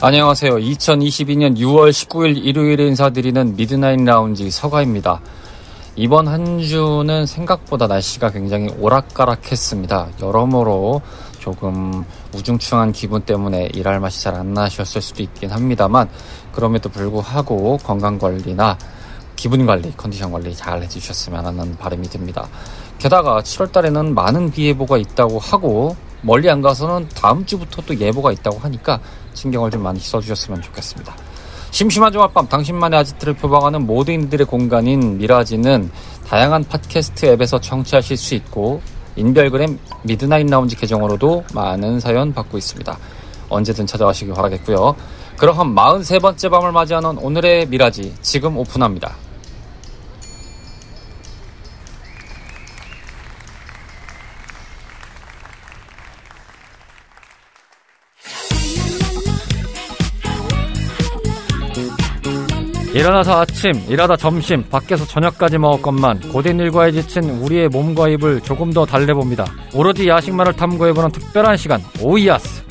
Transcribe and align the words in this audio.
안녕하세요. 0.00 0.58
2022년 0.58 1.56
6월 1.56 1.90
19일 1.90 2.44
일요일에 2.44 2.86
인사드리는 2.86 3.56
미드나잇 3.56 4.00
라운지 4.04 4.48
서가입니다. 4.48 5.20
이번 5.96 6.28
한 6.28 6.60
주는 6.62 7.26
생각보다 7.26 7.88
날씨가 7.88 8.30
굉장히 8.30 8.68
오락가락했습니다. 8.78 10.10
여러모로 10.22 11.02
조금 11.40 12.04
우중충한 12.32 12.92
기분 12.92 13.22
때문에 13.22 13.70
일할 13.74 13.98
맛이 13.98 14.22
잘 14.22 14.36
안 14.36 14.54
나셨을 14.54 15.02
수도 15.02 15.24
있긴 15.24 15.50
합니다만 15.50 16.08
그럼에도 16.52 16.88
불구하고 16.88 17.78
건강관리나 17.78 18.78
기분관리, 19.34 19.94
컨디션 19.96 20.30
관리 20.30 20.54
잘 20.54 20.80
해주셨으면 20.80 21.44
하는 21.44 21.76
바람이 21.76 22.08
듭니다. 22.08 22.46
게다가 22.98 23.40
7월 23.40 23.72
달에는 23.72 24.14
많은 24.14 24.52
비 24.52 24.66
예보가 24.66 24.96
있다고 24.96 25.40
하고 25.40 25.96
멀리 26.22 26.50
안 26.50 26.60
가서는 26.60 27.08
다음 27.14 27.44
주부터 27.46 27.82
또 27.82 27.98
예보가 27.98 28.32
있다고 28.32 28.58
하니까 28.58 29.00
신경을 29.34 29.70
좀 29.70 29.82
많이 29.82 30.00
써주셨으면 30.00 30.62
좋겠습니다. 30.62 31.14
심심한 31.70 32.12
주말밤 32.12 32.48
당신만의 32.48 32.98
아지트를 33.00 33.34
표방하는 33.34 33.86
모든 33.86 34.24
이들의 34.24 34.46
공간인 34.46 35.18
미라지는 35.18 35.90
다양한 36.26 36.64
팟캐스트 36.64 37.26
앱에서 37.26 37.60
청취하실 37.60 38.16
수 38.16 38.34
있고 38.34 38.80
인별그램 39.16 39.78
미드나잇 40.02 40.48
라운지 40.48 40.76
계정으로도 40.76 41.44
많은 41.54 42.00
사연 42.00 42.32
받고 42.32 42.56
있습니다. 42.56 42.98
언제든 43.48 43.86
찾아와주시길 43.86 44.34
바라겠고요. 44.34 44.94
그럼 45.36 45.74
43번째 45.74 46.50
밤을 46.50 46.72
맞이하는 46.72 47.18
오늘의 47.18 47.66
미라지 47.66 48.14
지금 48.22 48.56
오픈합니다. 48.56 49.27
일어나서 63.08 63.40
아침, 63.40 63.72
일하다 63.88 64.16
점심, 64.16 64.62
밖에서 64.68 65.06
저녁까지 65.06 65.56
먹었건만 65.56 66.28
고된 66.28 66.60
일과에 66.60 66.92
지친 66.92 67.24
우리의 67.40 67.68
몸과 67.68 68.06
입을 68.10 68.42
조금 68.42 68.70
더 68.70 68.84
달래봅니다. 68.84 69.46
오로지 69.72 70.06
야식만을 70.06 70.52
탐구해보는 70.52 71.12
특별한 71.12 71.56
시간, 71.56 71.80
오이아스. 72.02 72.64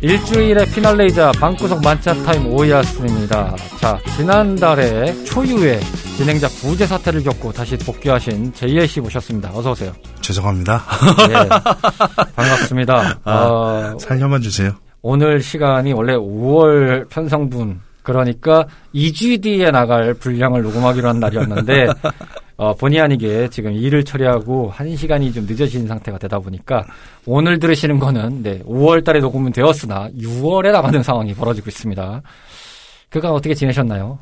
일주일의 0.00 0.66
피날레이자 0.66 1.32
방구석 1.40 1.82
만차 1.82 2.14
타임 2.22 2.46
오이아스입니다. 2.46 3.56
자, 3.80 3.98
지난달에 4.16 5.24
초유의 5.24 5.80
진행자 6.22 6.46
부재 6.60 6.86
사태를 6.86 7.24
겪고 7.24 7.50
다시 7.50 7.76
복귀하신 7.76 8.52
제이엘 8.52 8.86
씨 8.86 9.00
모셨습니다. 9.00 9.50
어서 9.52 9.72
오세요. 9.72 9.92
죄송합니다. 10.20 10.80
예, 11.30 11.48
반갑습니다. 12.36 13.18
아, 13.24 13.32
어, 13.34 13.98
살려만 13.98 14.40
주세요. 14.40 14.72
오늘 15.00 15.42
시간이 15.42 15.92
원래 15.92 16.14
5월 16.14 17.08
편성분 17.08 17.80
그러니까 18.04 18.68
2주 18.94 19.42
뒤에 19.42 19.72
나갈 19.72 20.14
분량을 20.14 20.62
녹음하기로 20.62 21.08
한 21.08 21.18
날이었는데 21.18 21.88
어, 22.56 22.72
본의 22.74 23.00
아니게 23.00 23.48
지금 23.48 23.72
일을 23.72 24.04
처리하고 24.04 24.72
1시간이 24.76 25.34
좀 25.34 25.44
늦어진 25.44 25.88
상태가 25.88 26.18
되다 26.18 26.38
보니까 26.38 26.84
오늘 27.26 27.58
들으시는 27.58 27.98
거는 27.98 28.44
네, 28.44 28.60
5월 28.60 29.04
달에 29.04 29.18
녹음은 29.18 29.50
되었으나 29.50 30.08
6월에 30.16 30.70
나가는 30.70 31.02
상황이 31.02 31.34
벌어지고 31.34 31.68
있습니다. 31.68 32.22
그간 33.10 33.32
어떻게 33.32 33.54
지내셨나요? 33.54 34.20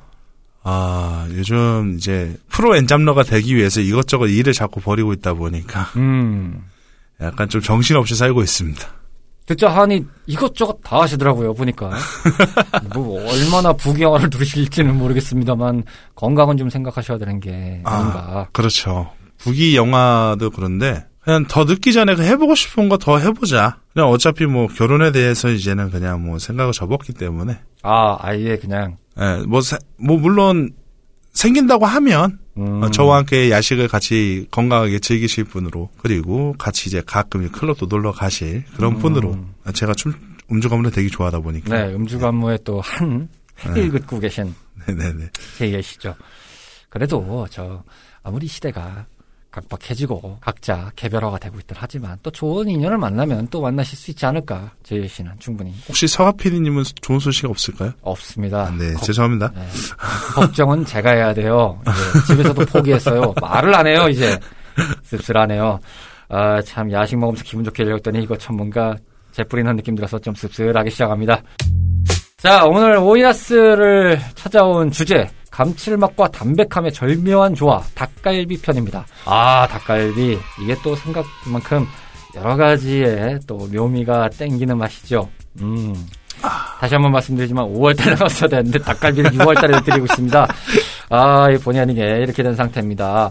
아, 0.62 1.26
요즘 1.30 1.94
이제 1.96 2.36
프로 2.48 2.76
엔잡러가 2.76 3.22
되기 3.22 3.56
위해서 3.56 3.80
이것저것 3.80 4.26
일을 4.26 4.52
자꾸 4.52 4.80
벌이고 4.80 5.12
있다 5.14 5.34
보니까 5.34 5.90
음. 5.96 6.64
약간 7.20 7.48
좀 7.48 7.60
정신없이 7.60 8.14
살고 8.14 8.42
있습니다. 8.42 8.80
듣자 9.46 9.68
하니 9.68 10.04
이것저것 10.26 10.80
다 10.84 11.00
하시더라고요, 11.00 11.54
보니까. 11.54 11.90
뭐, 12.94 13.20
얼마나 13.20 13.72
부귀영화를 13.72 14.28
누리실지는 14.30 14.96
모르겠습니다만, 14.96 15.82
건강은 16.14 16.56
좀 16.56 16.70
생각하셔야 16.70 17.18
되는 17.18 17.40
게 17.40 17.82
아닌가. 17.84 18.18
아, 18.28 18.46
그렇죠. 18.52 19.10
북이 19.38 19.74
영화도 19.74 20.50
그런데 20.50 21.04
그냥 21.22 21.44
더 21.46 21.64
늦기 21.64 21.92
전에 21.92 22.14
그 22.14 22.22
해보고 22.22 22.54
싶은 22.54 22.88
거 22.88 22.96
더 22.96 23.18
해보자. 23.18 23.78
그냥 23.92 24.08
어차피 24.08 24.46
뭐 24.46 24.66
결혼에 24.68 25.12
대해서 25.12 25.50
이제는 25.50 25.90
그냥 25.90 26.24
뭐 26.24 26.38
생각을 26.38 26.72
접었기 26.72 27.12
때문에. 27.14 27.58
아, 27.82 28.16
아예 28.20 28.56
그냥, 28.56 28.96
예, 29.20 29.42
뭐, 29.46 29.60
사- 29.60 29.78
뭐 29.98 30.18
물론 30.18 30.70
생긴다고 31.32 31.86
하면 31.86 32.38
음, 32.56 32.82
어, 32.82 32.90
저와 32.90 33.18
함께 33.18 33.50
야식을 33.50 33.88
같이 33.88 34.46
건강하게 34.50 34.98
즐기실 34.98 35.44
분으로 35.44 35.88
그리고 35.98 36.54
같이 36.58 36.88
이제 36.88 37.02
가끔 37.06 37.48
클럽도 37.50 37.86
놀러 37.86 38.12
가실 38.12 38.64
그런 38.76 38.94
음. 38.94 38.98
분으로 38.98 39.36
제가 39.72 39.94
춤 39.94 40.12
음주 40.50 40.68
가문을 40.68 40.90
되게 40.90 41.08
좋아하다 41.08 41.38
보니까 41.40 41.74
네, 41.86 41.92
또 42.64 42.80
한, 42.80 43.28
네. 43.64 43.70
획을 43.70 43.90
긋고 44.00 44.18
계신 44.18 44.52
네네네 44.88 45.30
계시죠. 45.58 46.14
그래도, 46.88 47.46
저, 47.50 47.82
아무리 48.24 48.46
시대가 48.48 49.06
각박해지고 49.50 50.38
각자 50.40 50.90
개별화가 50.96 51.38
되고 51.38 51.58
있들 51.58 51.76
하지만 51.78 52.16
또 52.22 52.30
좋은 52.30 52.68
인연을 52.68 52.98
만나면 52.98 53.48
또 53.50 53.60
만나실 53.60 53.98
수 53.98 54.10
있지 54.12 54.24
않을까, 54.26 54.70
제이 54.82 55.06
씨는 55.08 55.32
충분히. 55.38 55.74
혹시 55.88 56.06
서가 56.06 56.32
PD님은 56.32 56.84
좋은 57.00 57.18
소식 57.18 57.46
없을까요? 57.46 57.92
없습니다. 58.02 58.66
아, 58.66 58.70
네 58.78 58.92
걱- 58.94 59.02
죄송합니다 59.04 59.50
네. 59.54 59.66
걱정은 60.34 60.84
제가 60.84 61.10
해야 61.10 61.34
돼요. 61.34 61.80
집에서도 62.28 62.64
포기했어요. 62.66 63.34
말을 63.40 63.74
안 63.74 63.86
해요, 63.86 64.08
이제. 64.08 64.38
씁쓸하네요. 65.02 65.78
아, 66.28 66.62
참, 66.62 66.90
야식 66.92 67.18
먹으면서 67.18 67.42
기분 67.44 67.64
좋게 67.64 67.82
읽었더니 67.82 68.22
이거 68.22 68.36
참 68.38 68.56
뭔가 68.56 68.94
재뿌리는 69.32 69.74
느낌 69.76 69.94
들어서 69.96 70.18
좀 70.18 70.34
씁쓸하게 70.34 70.90
시작합니다. 70.90 71.42
자, 72.38 72.64
오늘 72.64 72.96
오이아스를 72.96 74.18
찾아온 74.34 74.90
주제. 74.90 75.28
감칠맛과 75.60 76.28
담백함의 76.28 76.90
절묘한 76.90 77.54
조화. 77.54 77.82
닭갈비 77.94 78.62
편입니다. 78.62 79.04
아, 79.26 79.66
닭갈비. 79.68 80.38
이게 80.62 80.74
또 80.82 80.96
생각만큼 80.96 81.86
여러 82.34 82.56
가지의 82.56 83.40
또 83.46 83.68
묘미가 83.70 84.30
땡기는 84.30 84.78
맛이죠. 84.78 85.28
음. 85.60 85.94
다시 86.80 86.94
한번 86.94 87.12
말씀드리지만 87.12 87.66
5월달에 87.74 88.18
나왔어야 88.18 88.48
되는데 88.48 88.78
닭갈비를 88.78 89.32
6월달에 89.32 89.84
드리고 89.84 90.06
있습니다. 90.06 90.48
아, 91.10 91.50
이 91.50 91.58
본의 91.58 91.82
아니게 91.82 92.00
이렇게 92.00 92.42
된 92.42 92.54
상태입니다. 92.54 93.30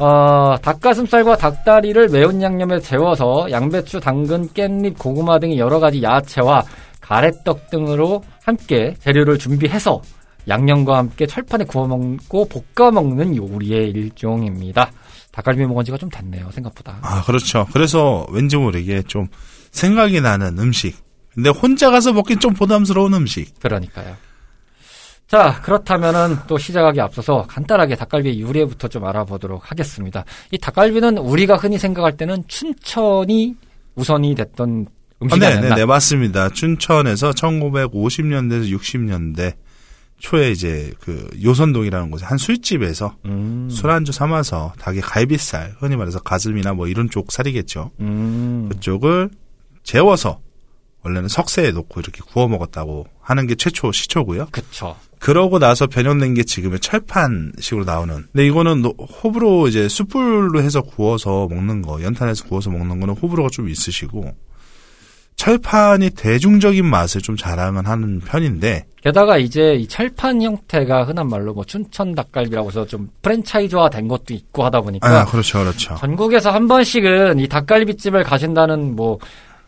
어, 0.00 0.56
닭가슴살과 0.60 1.36
닭다리를 1.38 2.10
매운 2.10 2.42
양념에 2.42 2.80
재워서 2.80 3.50
양배추, 3.50 4.00
당근, 4.00 4.46
깻잎, 4.48 4.98
고구마 4.98 5.38
등의 5.38 5.58
여러 5.58 5.80
가지 5.80 6.02
야채와 6.02 6.62
가래떡 7.00 7.70
등으로 7.70 8.22
함께 8.44 8.94
재료를 9.00 9.38
준비해서 9.38 10.02
양념과 10.48 10.98
함께 10.98 11.26
철판에 11.26 11.64
구워 11.64 11.86
먹고 11.86 12.48
볶아 12.74 12.90
먹는 12.90 13.36
요리의 13.36 13.90
일종입니다. 13.90 14.90
닭갈비 15.32 15.64
먹은 15.66 15.84
지가 15.84 15.96
좀 15.96 16.08
됐네요, 16.08 16.50
생각보다. 16.50 16.98
아 17.02 17.22
그렇죠 17.22 17.66
그래서 17.72 18.26
왠지 18.30 18.56
모르게 18.56 19.02
좀 19.02 19.28
생각이 19.70 20.20
나는 20.20 20.58
음식 20.58 20.96
근데 21.34 21.50
혼자 21.50 21.90
가서 21.90 22.12
먹긴 22.12 22.40
좀 22.40 22.54
부담스러운 22.54 23.14
음식 23.14 23.58
그러니까요. 23.60 24.16
자, 25.30 25.60
그렇다면은 25.62 26.38
또 26.48 26.58
시작하기 26.58 27.00
앞서서 27.00 27.46
간단하게 27.46 27.94
닭갈비의 27.94 28.40
유래부터 28.40 28.88
좀 28.88 29.04
알아보도록 29.04 29.70
하겠습니다. 29.70 30.24
이 30.50 30.58
닭갈비는 30.58 31.18
우리가 31.18 31.54
흔히 31.54 31.78
생각할 31.78 32.16
때는 32.16 32.42
춘천이 32.48 33.54
우선이 33.94 34.34
됐던 34.34 34.86
아, 34.88 35.22
음식이 35.22 35.38
네, 35.38 35.46
아니었나? 35.46 35.68
네, 35.68 35.74
네, 35.76 35.84
맞습니다. 35.84 36.48
춘천에서 36.48 37.30
1950년대에서 37.30 38.76
60년대 38.76 39.54
초에 40.20 40.50
이제 40.52 40.92
그 41.00 41.28
요선동이라는 41.42 42.10
곳에 42.10 42.24
한 42.26 42.38
술집에서 42.38 43.16
음. 43.24 43.68
술안주 43.70 44.12
삼아서 44.12 44.72
닭의 44.78 45.00
갈비살, 45.00 45.76
흔히 45.80 45.96
말해서 45.96 46.20
가슴이나 46.20 46.74
뭐 46.74 46.86
이런 46.86 47.10
쪽 47.10 47.32
살이겠죠. 47.32 47.90
음. 48.00 48.68
그쪽을 48.70 49.30
재워서 49.82 50.40
원래는 51.02 51.28
석쇠에 51.28 51.72
놓고 51.72 52.00
이렇게 52.00 52.20
구워 52.26 52.46
먹었다고 52.48 53.06
하는 53.22 53.46
게 53.46 53.54
최초 53.54 53.90
시초고요. 53.90 54.48
그쵸. 54.52 54.96
그러고 55.18 55.58
나서 55.58 55.86
변형된 55.86 56.34
게 56.34 56.42
지금의 56.44 56.80
철판식으로 56.80 57.84
나오는. 57.84 58.26
근데 58.32 58.46
이거는 58.46 58.82
노- 58.82 58.90
호불호 58.90 59.68
이제 59.68 59.88
숯불로 59.88 60.62
해서 60.62 60.82
구워서 60.82 61.48
먹는 61.50 61.80
거, 61.82 62.02
연탄에서 62.02 62.44
구워서 62.44 62.70
먹는 62.70 63.00
거는 63.00 63.14
호불호가 63.14 63.48
좀 63.50 63.68
있으시고 63.70 64.34
철판이 65.40 66.10
대중적인 66.10 66.84
맛을 66.84 67.22
좀 67.22 67.34
자랑은 67.34 67.86
하는 67.86 68.20
편인데 68.20 68.84
게다가 69.02 69.38
이제 69.38 69.74
이 69.74 69.88
철판 69.88 70.42
형태가 70.42 71.04
흔한 71.04 71.30
말로 71.30 71.54
뭐 71.54 71.64
춘천 71.64 72.14
닭갈비라고 72.14 72.68
해서 72.68 72.86
좀 72.86 73.08
프랜차이즈화 73.22 73.88
된 73.88 74.06
것도 74.06 74.34
있고 74.34 74.64
하다 74.64 74.82
보니까 74.82 75.08
아 75.08 75.24
그렇죠 75.24 75.60
그렇죠. 75.60 75.94
전국에서 75.94 76.50
한 76.50 76.68
번씩은 76.68 77.38
이 77.38 77.48
닭갈비집을 77.48 78.22
가신다는 78.22 78.94
뭐 78.94 79.18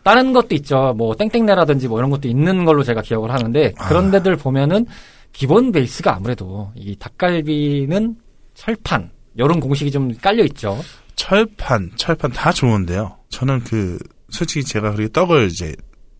다른 0.03 0.31
것도 0.31 0.53
있죠. 0.53 0.93
뭐 0.95 1.15
땡땡내라든지 1.15 1.87
뭐 1.87 1.97
이런 1.97 2.11
것도 2.11 2.27
있는 2.27 2.65
걸로 2.65 2.83
제가 2.83 3.01
기억을 3.01 3.31
하는데 3.31 3.71
그런 3.71 4.09
아. 4.09 4.11
데들 4.11 4.35
보면은 4.35 4.85
기본 5.31 5.71
베이스가 5.71 6.17
아무래도 6.17 6.71
이 6.75 6.95
닭갈비는 6.97 8.15
철판 8.53 9.09
이런 9.33 9.59
공식이 9.59 9.89
좀 9.89 10.15
깔려 10.21 10.43
있죠. 10.43 10.77
철판 11.15 11.93
철판 11.95 12.31
다 12.31 12.51
좋은데요. 12.51 13.17
저는 13.29 13.63
그 13.63 13.97
솔직히 14.33 14.63
제가 14.65 14.91
그렇게 14.91 15.11
떡을 15.11 15.47
이제 15.47 15.75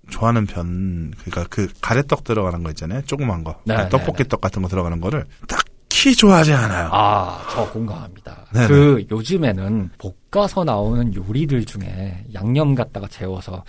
좋아하는 0.10 0.46
편 0.46 1.12
그러니까 1.20 1.46
그 1.50 1.68
가래떡 1.82 2.24
들어가는 2.24 2.62
거 2.64 2.70
있잖아요. 2.72 3.02
조그만 3.06 3.44
거 3.44 3.60
네, 3.66 3.90
떡볶이 3.90 4.28
떡 4.28 4.42
같은 4.42 4.62
거 4.62 4.68
들어가는 4.68 5.00
거를 5.02 5.26
딱히 5.48 6.16
좋아하지 6.16 6.54
않아요. 6.54 6.90
아, 6.92 7.46
저 7.52 7.70
공감합니다. 7.72 8.46
네네. 8.54 8.68
그 8.68 9.06
요즘에는 9.10 9.90
볶아서 10.32 10.64
나오는 10.64 11.14
요리들 11.16 11.66
중에 11.66 12.26
양념 12.34 12.76
갖다가 12.76 13.08
재워서 13.08 13.64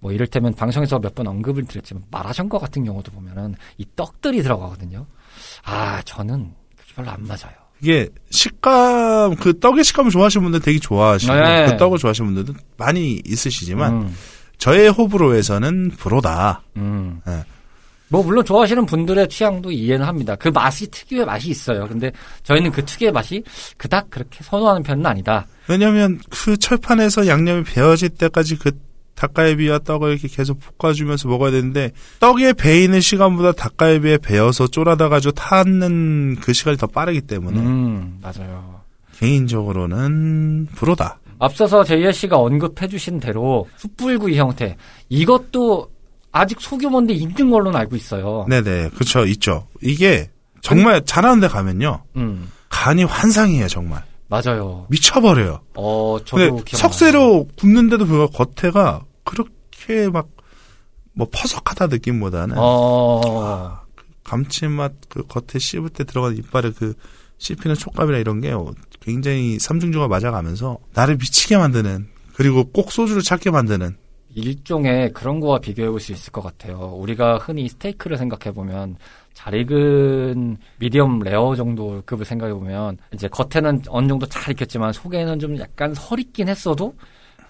뭐 0.00 0.12
이를테면 0.12 0.54
방송에서 0.54 0.98
몇 0.98 1.14
번 1.14 1.26
언급을 1.28 1.64
드렸지만 1.64 2.02
마라샹궈 2.10 2.58
같은 2.58 2.84
경우도 2.84 3.12
보면은 3.12 3.54
이 3.78 3.86
떡들이 3.96 4.42
들어가거든요. 4.42 5.06
아, 5.64 6.02
저는 6.02 6.52
그게 6.76 6.92
별로 6.96 7.10
안 7.10 7.22
맞아요. 7.26 7.54
이게 7.80 8.08
식감 8.30 9.36
그 9.36 9.58
떡의 9.58 9.84
식감을 9.84 10.10
좋아하시는 10.10 10.42
분들 10.42 10.60
되게 10.60 10.78
좋아하시고 10.78 11.34
네. 11.34 11.66
그 11.66 11.76
떡을 11.76 11.98
좋아하시는 11.98 12.34
분들도 12.34 12.58
많이 12.76 13.20
있으시지만 13.24 13.92
음, 13.92 14.16
저의 14.58 14.88
호불호에서는 14.88 15.92
불호다. 15.98 16.62
음. 16.76 17.20
네. 17.26 17.44
뭐 18.08 18.22
물론 18.22 18.44
좋아하시는 18.44 18.86
분들의 18.86 19.28
취향도 19.28 19.72
이해는 19.72 20.06
합니다. 20.06 20.36
그 20.36 20.48
맛이 20.48 20.88
특유의 20.90 21.26
맛이 21.26 21.50
있어요. 21.50 21.86
근데 21.88 22.12
저희는 22.44 22.70
그 22.70 22.84
특유의 22.84 23.12
맛이 23.12 23.42
그닥 23.76 24.10
그렇게 24.10 24.44
선호하는 24.44 24.82
편은 24.82 25.04
아니다. 25.04 25.46
왜냐하면 25.68 26.20
그 26.30 26.56
철판에서 26.56 27.26
양념이 27.26 27.64
배어질 27.64 28.10
때까지 28.10 28.56
그 28.56 28.70
닭갈비와 29.16 29.80
떡을 29.80 30.12
이렇게 30.12 30.28
계속 30.28 30.60
볶아주면서 30.78 31.28
먹어야 31.28 31.50
되는데 31.50 31.90
떡에 32.20 32.52
배이는 32.52 33.00
시간보다 33.00 33.52
닭갈비에 33.52 34.18
배어서 34.18 34.66
쫄아다가지고 34.68 35.32
타는 35.32 36.36
그 36.40 36.52
시간이 36.52 36.76
더 36.76 36.86
빠르기 36.86 37.22
때문에 37.22 37.58
음, 37.58 38.18
맞아요. 38.22 38.82
개인적으로는 39.18 40.66
불호다. 40.74 41.18
앞서서 41.38 41.84
제이아 41.84 42.12
씨가 42.12 42.38
언급해주신 42.38 43.20
대로 43.20 43.66
숯불구이 43.76 44.36
형태 44.38 44.76
이것도 45.08 45.90
아직 46.32 46.60
소규모인데 46.60 47.14
있는 47.14 47.50
걸로는 47.50 47.78
알고 47.78 47.96
있어요. 47.96 48.46
네네 48.48 48.90
그렇죠 48.90 49.24
있죠. 49.26 49.66
이게 49.82 50.30
정말 50.60 51.04
잘하는 51.04 51.40
데 51.40 51.48
가면요 51.48 52.02
음, 52.16 52.50
간이 52.68 53.04
환상이에요 53.04 53.68
정말 53.68 54.02
맞아요. 54.28 54.86
미쳐버려요. 54.90 55.60
어, 55.74 56.18
저도. 56.24 56.62
석쇠로 56.66 57.48
굽는데도 57.56 58.06
불구하고 58.06 58.32
겉에가 58.44 59.04
그렇게 59.24 60.08
막 60.10 60.28
뭐 61.16 61.26
퍼석하다 61.32 61.86
느낌보다는 61.86 62.56
어, 62.58 63.80
감칠맛 64.24 64.92
그 65.08 65.26
겉에 65.26 65.58
씹을 65.58 65.88
때 65.88 66.04
들어가는 66.04 66.36
이빨에 66.36 66.72
그 66.76 66.92
씹히는 67.38 67.74
촉감이나 67.74 68.18
이런 68.18 68.40
게 68.42 68.52
굉장히 69.00 69.58
삼중주가 69.58 70.08
맞아가면서 70.08 70.78
나를 70.92 71.16
미치게 71.16 71.56
만드는 71.56 72.08
그리고 72.34 72.64
꼭 72.64 72.92
소주를 72.92 73.22
찾게 73.22 73.50
만드는 73.50 73.96
일종의 74.34 75.14
그런 75.14 75.40
거와 75.40 75.58
비교해 75.58 75.88
볼 75.88 76.00
수 76.00 76.12
있을 76.12 76.30
것 76.32 76.42
같아요. 76.42 76.94
우리가 76.98 77.38
흔히 77.38 77.66
스테이크를 77.70 78.18
생각해 78.18 78.54
보면 78.54 78.96
잘 79.36 79.54
익은 79.54 80.56
미디엄 80.78 81.20
레어 81.20 81.54
정도 81.54 82.02
급을 82.06 82.24
생각해 82.24 82.54
보면 82.54 82.96
이제 83.12 83.28
겉에는 83.28 83.82
어느 83.88 84.08
정도 84.08 84.24
잘 84.24 84.52
익혔지만 84.52 84.94
속에는 84.94 85.38
좀 85.38 85.58
약간 85.58 85.92
설익긴 85.92 86.48
했어도 86.48 86.94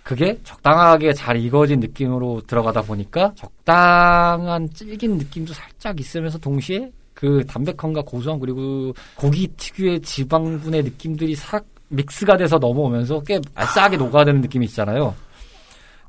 그게 0.03 0.37
적당하게 0.43 1.13
잘 1.13 1.37
익어진 1.37 1.79
느낌으로 1.79 2.43
들어가다 2.49 2.83
보니까 2.83 3.33
적당한 3.37 4.69
질긴 4.75 5.17
느낌도 5.17 5.55
살짝 5.55 5.99
있으면서 6.01 6.39
동시에 6.39 6.91
그 7.15 7.45
담백함과 7.47 8.03
고소함 8.03 8.41
그리고 8.41 8.93
고기 9.15 9.49
특유의 9.57 10.01
지방분의 10.01 10.83
느낌들이 10.83 11.37
싹 11.37 11.65
믹스가 11.89 12.37
돼서 12.37 12.59
넘어오면서 12.59 13.21
꽤 13.21 13.41
알싸하게 13.55 13.97
녹아드는 13.97 14.41
느낌이 14.41 14.67
있잖아요. 14.67 15.15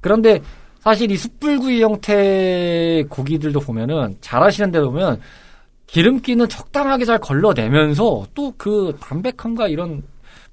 그런데 0.01 0.41
사실 0.79 1.11
이 1.11 1.17
숯불구이 1.17 1.83
형태의 1.83 3.03
고기들도 3.03 3.59
보면은 3.59 4.17
잘하시는 4.21 4.71
데 4.71 4.81
보면 4.81 5.21
기름기는 5.87 6.47
적당하게 6.49 7.05
잘 7.05 7.17
걸러내면서 7.19 8.27
또 8.33 8.53
그 8.57 8.97
담백함과 9.01 9.67
이런 9.67 10.03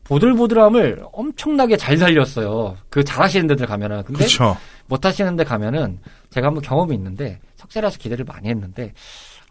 보들보들함을 0.04 1.04
엄청나게 1.12 1.76
잘 1.76 1.96
살렸어요. 1.96 2.76
그 2.90 3.02
잘하시는 3.04 3.46
데들 3.46 3.66
가면은. 3.66 4.02
근데 4.04 4.18
그렇죠. 4.18 4.56
못하시는 4.86 5.34
데 5.36 5.44
가면은 5.44 5.98
제가 6.30 6.48
한번 6.48 6.62
경험이 6.62 6.94
있는데 6.96 7.40
석쇠라서 7.56 7.98
기대를 7.98 8.24
많이 8.26 8.48
했는데 8.50 8.92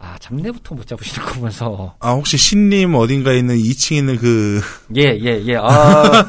아 0.05 0.17
잡내부터 0.19 0.75
못 0.75 0.85
잡으시는 0.85 1.25
거 1.25 1.33
보면서 1.35 1.95
아 2.01 2.11
혹시 2.11 2.35
신림 2.37 2.93
어딘가에 2.93 3.37
있는 3.37 3.55
2층에 3.55 3.95
있는 3.97 4.17
그 4.17 4.59
예 4.95 5.17
예 5.17 5.41
예 5.47 5.57
아 5.57 6.25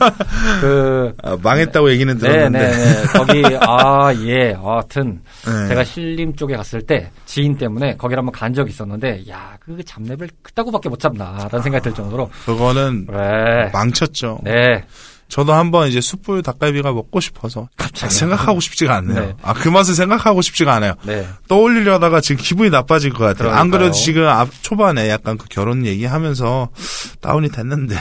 그 0.60 1.12
아, 1.24 1.36
망했다고 1.42 1.90
얘기는 1.90 2.16
들었는데 2.16 2.58
네 2.58 2.70
네 2.70 2.94
네 2.94 3.06
거기 3.08 3.42
아예 3.66 4.52
하여튼 4.52 5.20
네. 5.44 5.68
제가 5.68 5.82
신림 5.82 6.36
쪽에 6.36 6.54
갔을 6.56 6.82
때 6.82 7.10
지인 7.26 7.56
때문에 7.56 7.96
거기를 7.96 8.18
한번 8.20 8.32
간 8.32 8.54
적이 8.54 8.70
있었는데 8.70 9.24
야 9.28 9.54
그 9.64 9.82
잡내를 9.82 10.28
그따구밖에 10.42 10.90
못 10.90 11.00
잡나 11.00 11.48
라는 11.50 11.62
생각이 11.62 11.82
들 11.84 11.94
정도로 11.94 12.28
그거는 12.44 13.06
네. 13.06 13.70
망쳤죠. 13.72 14.38
네. 14.44 14.84
저도 15.28 15.52
한번 15.52 15.88
이제 15.88 16.00
숯불 16.00 16.42
닭갈비가 16.42 16.92
먹고 16.92 17.18
싶어서 17.18 17.68
갑자기 17.76 18.12
생각하고 18.14 18.60
싶지가 18.60 18.94
않네요. 18.96 19.20
네. 19.20 19.34
아 19.42 19.54
그 19.54 19.68
맛을 19.68 19.94
생각하고 19.94 20.42
싶지가 20.42 20.74
않아요. 20.74 20.94
네. 21.04 21.26
떠올리려다가 21.48 22.20
지금 22.20 22.42
기분이 22.44 22.70
나빠질 22.70 23.10
것 23.12 23.24
같아요. 23.24 23.48
안 23.48 23.70
그러니까요. 23.70 23.78
그래도 23.78 23.92
지금 23.94 24.26
앞 24.26 24.50
초반에 24.62 25.08
약간 25.08 25.38
그 25.38 25.46
결혼 25.48 25.86
얘기하면서 25.86 26.68
다운이 27.20 27.48
됐는데 27.48 27.96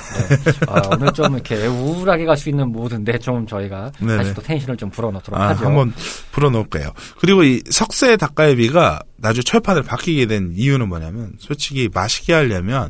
아, 0.67 0.81
오늘 0.91 1.11
좀 1.13 1.33
이렇게 1.33 1.65
우울하게 1.65 2.25
갈 2.25 2.37
수 2.37 2.49
있는 2.49 2.69
모드인데 2.71 3.17
좀 3.19 3.47
저희가 3.47 3.91
네네. 3.99 4.17
다시 4.17 4.33
또 4.33 4.41
텐션을 4.41 4.75
좀 4.77 4.89
불어넣도록 4.89 5.39
아, 5.39 5.49
하죠. 5.49 5.65
한번 5.65 5.93
풀어놓을게요. 6.33 6.91
그리고 7.19 7.43
이 7.43 7.61
석쇠 7.69 8.17
닭갈비가 8.17 8.99
나중에 9.17 9.43
철판을 9.43 9.83
바뀌게 9.83 10.25
된 10.25 10.51
이유는 10.55 10.89
뭐냐면 10.89 11.33
솔직히 11.39 11.89
맛있게 11.93 12.33
하려면 12.33 12.89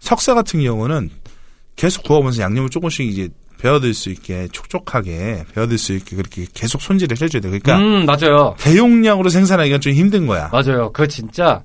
석쇠 0.00 0.34
같은 0.34 0.62
경우는 0.62 1.10
계속 1.76 2.02
구워보면서 2.04 2.42
양념을 2.42 2.68
조금씩 2.68 3.06
이제 3.06 3.28
배어들 3.60 3.92
수 3.94 4.10
있게 4.10 4.48
촉촉하게 4.52 5.44
배어들 5.54 5.76
수 5.78 5.92
있게 5.92 6.16
그렇게 6.16 6.46
계속 6.52 6.80
손질을 6.80 7.16
해줘야 7.20 7.40
돼. 7.40 7.48
그러니까 7.48 7.78
음 7.78 8.06
맞아요. 8.06 8.54
대용량으로 8.58 9.28
생산하기가 9.28 9.78
좀 9.78 9.92
힘든 9.92 10.26
거야. 10.26 10.48
맞아요. 10.52 10.90
그 10.92 11.06
진짜 11.06 11.62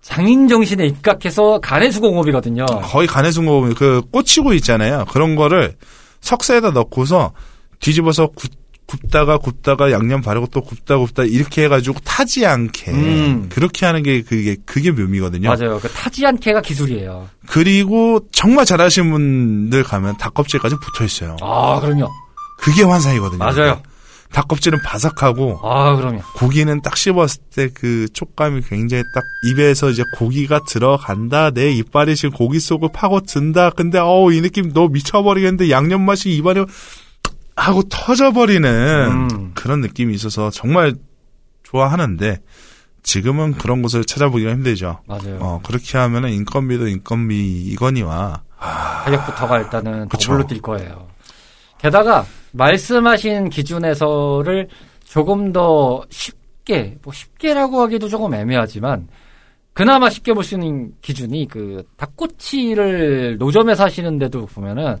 장인 0.00 0.48
정신에 0.48 0.86
입각해서 0.86 1.60
가내수공업이거든요. 1.60 2.66
거의 2.66 3.06
간해순고 3.06 3.74
그 3.74 4.02
꽂히고 4.10 4.52
있잖아요. 4.54 5.04
그런 5.10 5.36
거를 5.36 5.74
석쇠에다 6.20 6.70
넣고서 6.70 7.32
뒤집어서 7.80 8.28
굽, 8.28 8.50
굽다가 8.86 9.38
굽다가 9.38 9.90
양념 9.90 10.20
바르고 10.20 10.48
또 10.48 10.60
굽다 10.60 10.98
굽다 10.98 11.24
이렇게 11.24 11.64
해가지고 11.64 12.00
타지 12.04 12.44
않게 12.44 12.90
음. 12.90 13.48
그렇게 13.48 13.86
하는 13.86 14.02
게 14.02 14.22
그게 14.22 14.56
그게 14.66 14.90
묘미거든요. 14.90 15.48
맞아요. 15.48 15.78
그 15.80 15.88
타지 15.88 16.26
않게가 16.26 16.60
기술이에요. 16.60 17.28
그리고 17.46 18.20
정말 18.32 18.64
잘하시는 18.66 19.10
분들 19.10 19.84
가면 19.84 20.18
닭껍질까지 20.18 20.76
붙어 20.82 21.04
있어요. 21.04 21.36
아 21.40 21.80
그럼요. 21.80 22.10
그게 22.58 22.82
환상이거든요. 22.82 23.38
맞아요. 23.38 23.82
닭껍질은 24.32 24.80
바삭하고 24.82 25.60
아 25.62 25.94
그럼요. 25.96 26.20
고기는 26.36 26.80
딱 26.82 26.96
씹었을 26.96 27.40
때 27.54 27.68
그 27.74 28.08
촉감이 28.12 28.62
굉장히 28.68 29.02
딱 29.14 29.22
입에서 29.44 29.90
이제 29.90 30.02
고기가 30.16 30.60
들어간다. 30.66 31.50
내 31.50 31.70
이빨이 31.72 32.16
지금 32.16 32.30
고기 32.30 32.58
속을 32.60 32.90
파고 32.94 33.20
든다. 33.20 33.70
근데 33.70 33.98
어우 33.98 34.32
이 34.32 34.40
느낌 34.40 34.72
너 34.72 34.88
미쳐버리겠는데 34.88 35.70
양념 35.70 36.02
맛이 36.02 36.30
입안에 36.30 36.64
하고 37.56 37.82
터져버리는 37.88 38.68
음. 38.68 39.52
그런 39.54 39.80
느낌이 39.80 40.14
있어서 40.14 40.50
정말 40.50 40.94
좋아하는데 41.62 42.40
지금은 43.02 43.52
그런 43.54 43.82
곳을 43.82 44.04
찾아보기가 44.04 44.50
힘들죠. 44.52 45.00
맞아요. 45.06 45.38
어, 45.40 45.60
그렇게 45.64 45.98
하면은 45.98 46.30
인건비도 46.30 46.88
인건비 46.88 47.62
이거니와 47.64 48.42
가격부터가 48.58 49.58
일단은. 49.60 50.08
더블로 50.08 50.46
뛸 50.46 50.60
거예요. 50.62 51.08
게다가 51.78 52.24
말씀하신 52.52 53.50
기준에서를 53.50 54.68
조금 55.04 55.52
더 55.52 56.04
쉽게, 56.10 56.98
뭐 57.02 57.12
쉽게라고 57.12 57.80
하기도 57.82 58.08
조금 58.08 58.32
애매하지만 58.34 59.08
그나마 59.72 60.08
쉽게 60.10 60.32
볼 60.32 60.44
수 60.44 60.54
있는 60.54 60.92
기준이 61.02 61.48
그 61.48 61.82
닭꼬치를 61.96 63.38
노점에서 63.38 63.84
하시는데도 63.84 64.46
보면은 64.46 64.96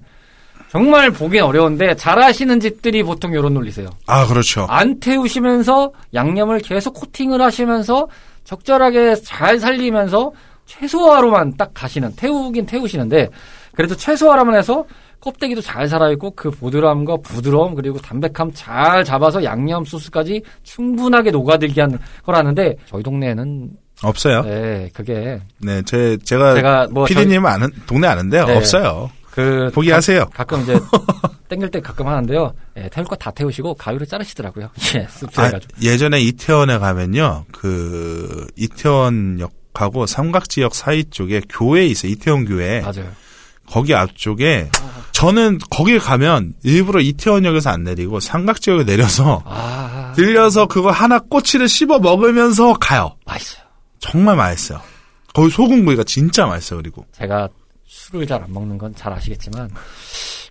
정말 0.72 1.10
보긴 1.10 1.42
어려운데 1.42 1.94
잘하시는 1.94 2.58
집들이 2.58 3.02
보통 3.02 3.32
이런 3.32 3.52
논리세요. 3.52 3.90
아 4.06 4.26
그렇죠. 4.26 4.64
안 4.70 4.98
태우시면서 5.00 5.92
양념을 6.14 6.60
계속 6.60 6.94
코팅을 6.94 7.42
하시면서 7.42 8.08
적절하게 8.44 9.16
잘 9.16 9.58
살리면서 9.58 10.32
최소화로만 10.64 11.58
딱 11.58 11.72
가시는 11.74 12.14
태우긴 12.16 12.64
태우시는데 12.64 13.28
그래도 13.74 13.94
최소화로만 13.94 14.54
해서 14.54 14.86
껍데기도 15.20 15.60
잘 15.60 15.88
살아있고 15.88 16.30
그 16.30 16.50
보드람과 16.50 17.18
부드러움 17.18 17.74
그리고 17.74 17.98
담백함 17.98 18.52
잘 18.54 19.04
잡아서 19.04 19.44
양념 19.44 19.84
소스까지 19.84 20.40
충분하게 20.62 21.32
녹아들게 21.32 21.82
하는 21.82 21.98
거라는데 22.24 22.76
저희 22.86 23.02
동네에는 23.02 23.68
없어요. 24.02 24.40
네 24.40 24.88
그게 24.94 25.38
네, 25.58 25.82
제 25.82 26.16
제가, 26.24 26.54
제가 26.54 26.88
뭐 26.90 27.04
피디님 27.04 27.44
아는 27.44 27.68
동네 27.86 28.06
아는데요. 28.06 28.46
네. 28.46 28.56
없어요. 28.56 29.10
그 29.32 29.70
포기하세요. 29.74 30.26
가, 30.26 30.44
끔 30.44 30.60
이제 30.62 30.78
땡길 31.48 31.70
때 31.70 31.80
가끔 31.80 32.06
하는데요. 32.06 32.52
예, 32.76 32.88
태울 32.92 33.06
거 33.06 33.16
다 33.16 33.30
태우시고 33.30 33.74
가위로 33.74 34.04
자르시더라고요. 34.06 34.70
예, 34.96 35.06
아. 35.36 35.50
예전에 35.82 36.20
이태원에 36.20 36.78
가면요, 36.78 37.46
그 37.52 38.46
이태원역하고 38.56 40.06
삼각지역 40.06 40.74
사이 40.74 41.04
쪽에 41.04 41.40
교회 41.48 41.86
있어요. 41.86 42.12
이태원 42.12 42.44
교회. 42.44 42.80
맞아요. 42.80 43.10
거기 43.66 43.94
앞쪽에 43.94 44.68
저는 45.12 45.58
거길 45.70 45.98
가면 46.00 46.54
일부러 46.62 47.00
이태원역에서 47.00 47.70
안 47.70 47.84
내리고 47.84 48.20
삼각지역에 48.20 48.84
내려서 48.84 49.42
아, 49.46 50.12
들려서 50.16 50.66
그거 50.66 50.90
하나 50.90 51.20
꼬치를 51.20 51.68
씹어 51.68 52.00
먹으면서 52.00 52.74
가요. 52.74 53.16
맛있어요. 53.24 53.62
정말 54.00 54.36
맛있어요. 54.36 54.80
거기 55.32 55.48
소금구이가 55.50 56.04
진짜 56.04 56.44
맛있어요. 56.44 56.80
그리고 56.82 57.06
제가 57.12 57.48
술을 57.92 58.26
잘 58.26 58.42
안 58.42 58.50
먹는 58.52 58.78
건 58.78 58.94
잘 58.94 59.12
아시겠지만 59.12 59.70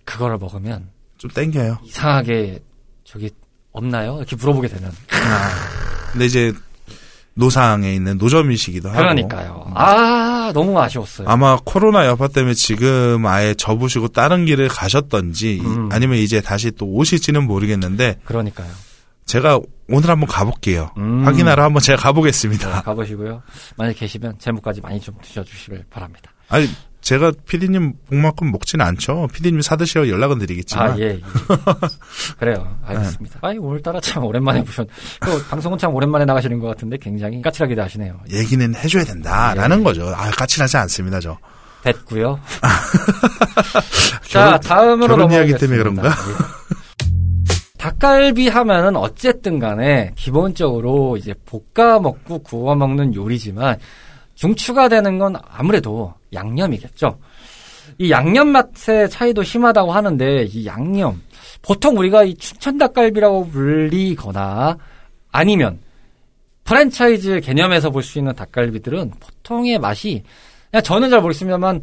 그거를 0.04 0.38
먹으면 0.38 0.88
좀 1.18 1.28
땡겨요. 1.30 1.78
이상하게 1.84 2.60
저기 3.04 3.30
없나요? 3.72 4.18
이렇게 4.18 4.36
물어보게 4.36 4.68
되는. 4.68 4.90
근데 6.12 6.26
이제 6.26 6.52
노상에 7.34 7.92
있는 7.94 8.16
노점이시기도 8.18 8.90
하고. 8.90 8.98
그러니까요. 8.98 9.72
아 9.74 10.52
너무 10.54 10.78
아쉬웠어요. 10.80 11.28
아마 11.28 11.58
코로나 11.64 12.06
여파 12.06 12.28
때문에 12.28 12.54
지금 12.54 13.24
아예 13.26 13.54
접으시고 13.54 14.08
다른 14.08 14.44
길을 14.44 14.68
가셨던지 14.68 15.60
음. 15.64 15.88
아니면 15.90 16.18
이제 16.18 16.40
다시 16.40 16.70
또 16.70 16.86
오실지는 16.86 17.44
모르겠는데 17.44 18.20
그러니까요. 18.24 18.70
제가 19.26 19.60
오늘 19.88 20.10
한번 20.10 20.28
가볼게요. 20.28 20.90
음. 20.98 21.24
확인하러 21.26 21.64
한번 21.64 21.80
제가 21.80 21.96
네, 21.96 22.02
가보겠습니다. 22.02 22.82
가보시고요. 22.82 23.42
만약 23.76 23.94
계시면 23.94 24.38
제목까지 24.38 24.80
많이 24.80 25.00
좀 25.00 25.14
드셔주시길 25.22 25.84
바랍니다. 25.90 26.30
아니 26.48 26.68
제가 27.02 27.32
피디님 27.48 27.94
복만큼 28.08 28.52
먹지는 28.52 28.84
않죠. 28.86 29.28
피디님 29.34 29.60
사드시라고 29.60 30.08
연락은 30.08 30.38
드리겠지만 30.38 30.92
아, 30.92 30.98
예, 30.98 31.02
예. 31.06 31.20
그래요. 32.38 32.76
알겠습니다. 32.84 33.40
아이, 33.42 33.58
오늘따라 33.58 34.00
참 34.00 34.24
오랜만에 34.24 34.62
보셨, 34.62 34.86
그, 35.20 35.44
방송은 35.48 35.78
참 35.78 35.92
오랜만에 35.94 36.24
나가시는 36.24 36.60
것 36.60 36.68
같은데 36.68 36.96
굉장히 36.98 37.42
까칠하게 37.42 37.78
하시네요. 37.80 38.18
얘기는 38.30 38.74
해줘야 38.76 39.02
된다라는 39.04 39.80
예. 39.80 39.82
거죠. 39.84 40.06
아 40.16 40.30
까칠하지 40.30 40.76
않습니다, 40.78 41.18
저. 41.20 41.36
됐고요 41.82 42.38
자, 44.30 44.44
결혼- 44.44 44.60
다음으로 44.60 45.08
결혼 45.16 45.32
이야기 45.32 45.50
넘어가겠습니다. 45.52 45.58
때문에 45.58 45.78
그런가? 45.78 46.08
예. 46.08 47.72
닭갈비 47.78 48.46
하면은 48.48 48.94
어쨌든 48.96 49.58
간에 49.58 50.12
기본적으로 50.14 51.16
이제 51.16 51.34
볶아 51.44 51.98
먹고 51.98 52.44
구워 52.44 52.76
먹는 52.76 53.12
요리지만 53.16 53.78
중추가 54.36 54.88
되는 54.88 55.18
건 55.18 55.34
아무래도 55.50 56.14
양념이겠죠. 56.32 57.18
이 57.98 58.10
양념 58.10 58.48
맛의 58.48 59.10
차이도 59.10 59.42
심하다고 59.42 59.92
하는데 59.92 60.44
이 60.44 60.66
양념 60.66 61.20
보통 61.62 61.96
우리가 61.98 62.24
이 62.24 62.34
춘천 62.36 62.78
닭갈비라고 62.78 63.48
불리거나 63.48 64.76
아니면 65.32 65.78
프랜차이즈 66.64 67.40
개념에서 67.40 67.90
볼 67.90 68.02
수 68.02 68.18
있는 68.18 68.34
닭갈비들은 68.34 69.12
보통의 69.20 69.78
맛이 69.78 70.22
그냥 70.70 70.82
저는 70.82 71.10
잘 71.10 71.20
모르겠습니다만 71.20 71.82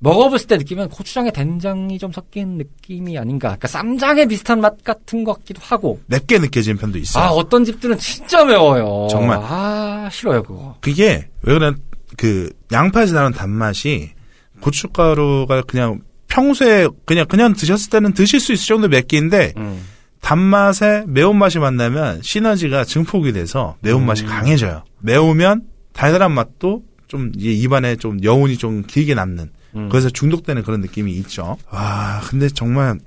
먹어봤을 0.00 0.46
때 0.46 0.56
느끼면 0.58 0.90
고추장에 0.90 1.32
된장이 1.32 1.98
좀 1.98 2.12
섞인 2.12 2.56
느낌이 2.58 3.18
아닌가. 3.18 3.48
그러니까 3.48 3.66
쌈장에 3.66 4.26
비슷한 4.26 4.60
맛 4.60 4.84
같은 4.84 5.24
것 5.24 5.38
같기도 5.38 5.60
하고. 5.60 5.98
맵게 6.06 6.38
느껴지는 6.38 6.76
편도 6.78 6.98
있어요. 6.98 7.24
아 7.24 7.28
어떤 7.30 7.64
집들은 7.64 7.98
진짜 7.98 8.44
매워요. 8.44 9.08
정말. 9.10 9.40
아 9.42 10.08
싫어요 10.12 10.44
그거. 10.44 10.76
그게 10.80 11.28
왜 11.42 11.54
그래 11.58 11.72
그 12.16 12.50
양파에서 12.72 13.14
나는 13.14 13.32
단맛이 13.32 14.12
고춧가루가 14.60 15.62
그냥 15.62 16.00
평소에 16.28 16.88
그냥 17.04 17.26
그냥 17.26 17.54
드셨을 17.54 17.90
때는 17.90 18.12
드실 18.12 18.40
수 18.40 18.52
있을 18.52 18.66
정도 18.66 18.88
맵기인데 18.88 19.54
음. 19.56 19.84
단맛에 20.20 21.04
매운맛이 21.06 21.58
만나면 21.58 22.22
시너지가 22.22 22.84
증폭이 22.84 23.32
돼서 23.32 23.76
매운맛이 23.80 24.24
음. 24.24 24.28
강해져요. 24.28 24.84
매우면 25.00 25.62
달달한 25.92 26.32
맛도 26.32 26.82
좀 27.06 27.32
입안에 27.36 27.96
좀 27.96 28.22
여운이 28.22 28.58
좀 28.58 28.82
길게 28.86 29.14
남는 29.14 29.50
음. 29.76 29.88
그래서 29.88 30.10
중독되는 30.10 30.62
그런 30.62 30.80
느낌이 30.80 31.12
있죠. 31.12 31.56
와 31.70 32.20
근데 32.24 32.48
정말 32.48 32.98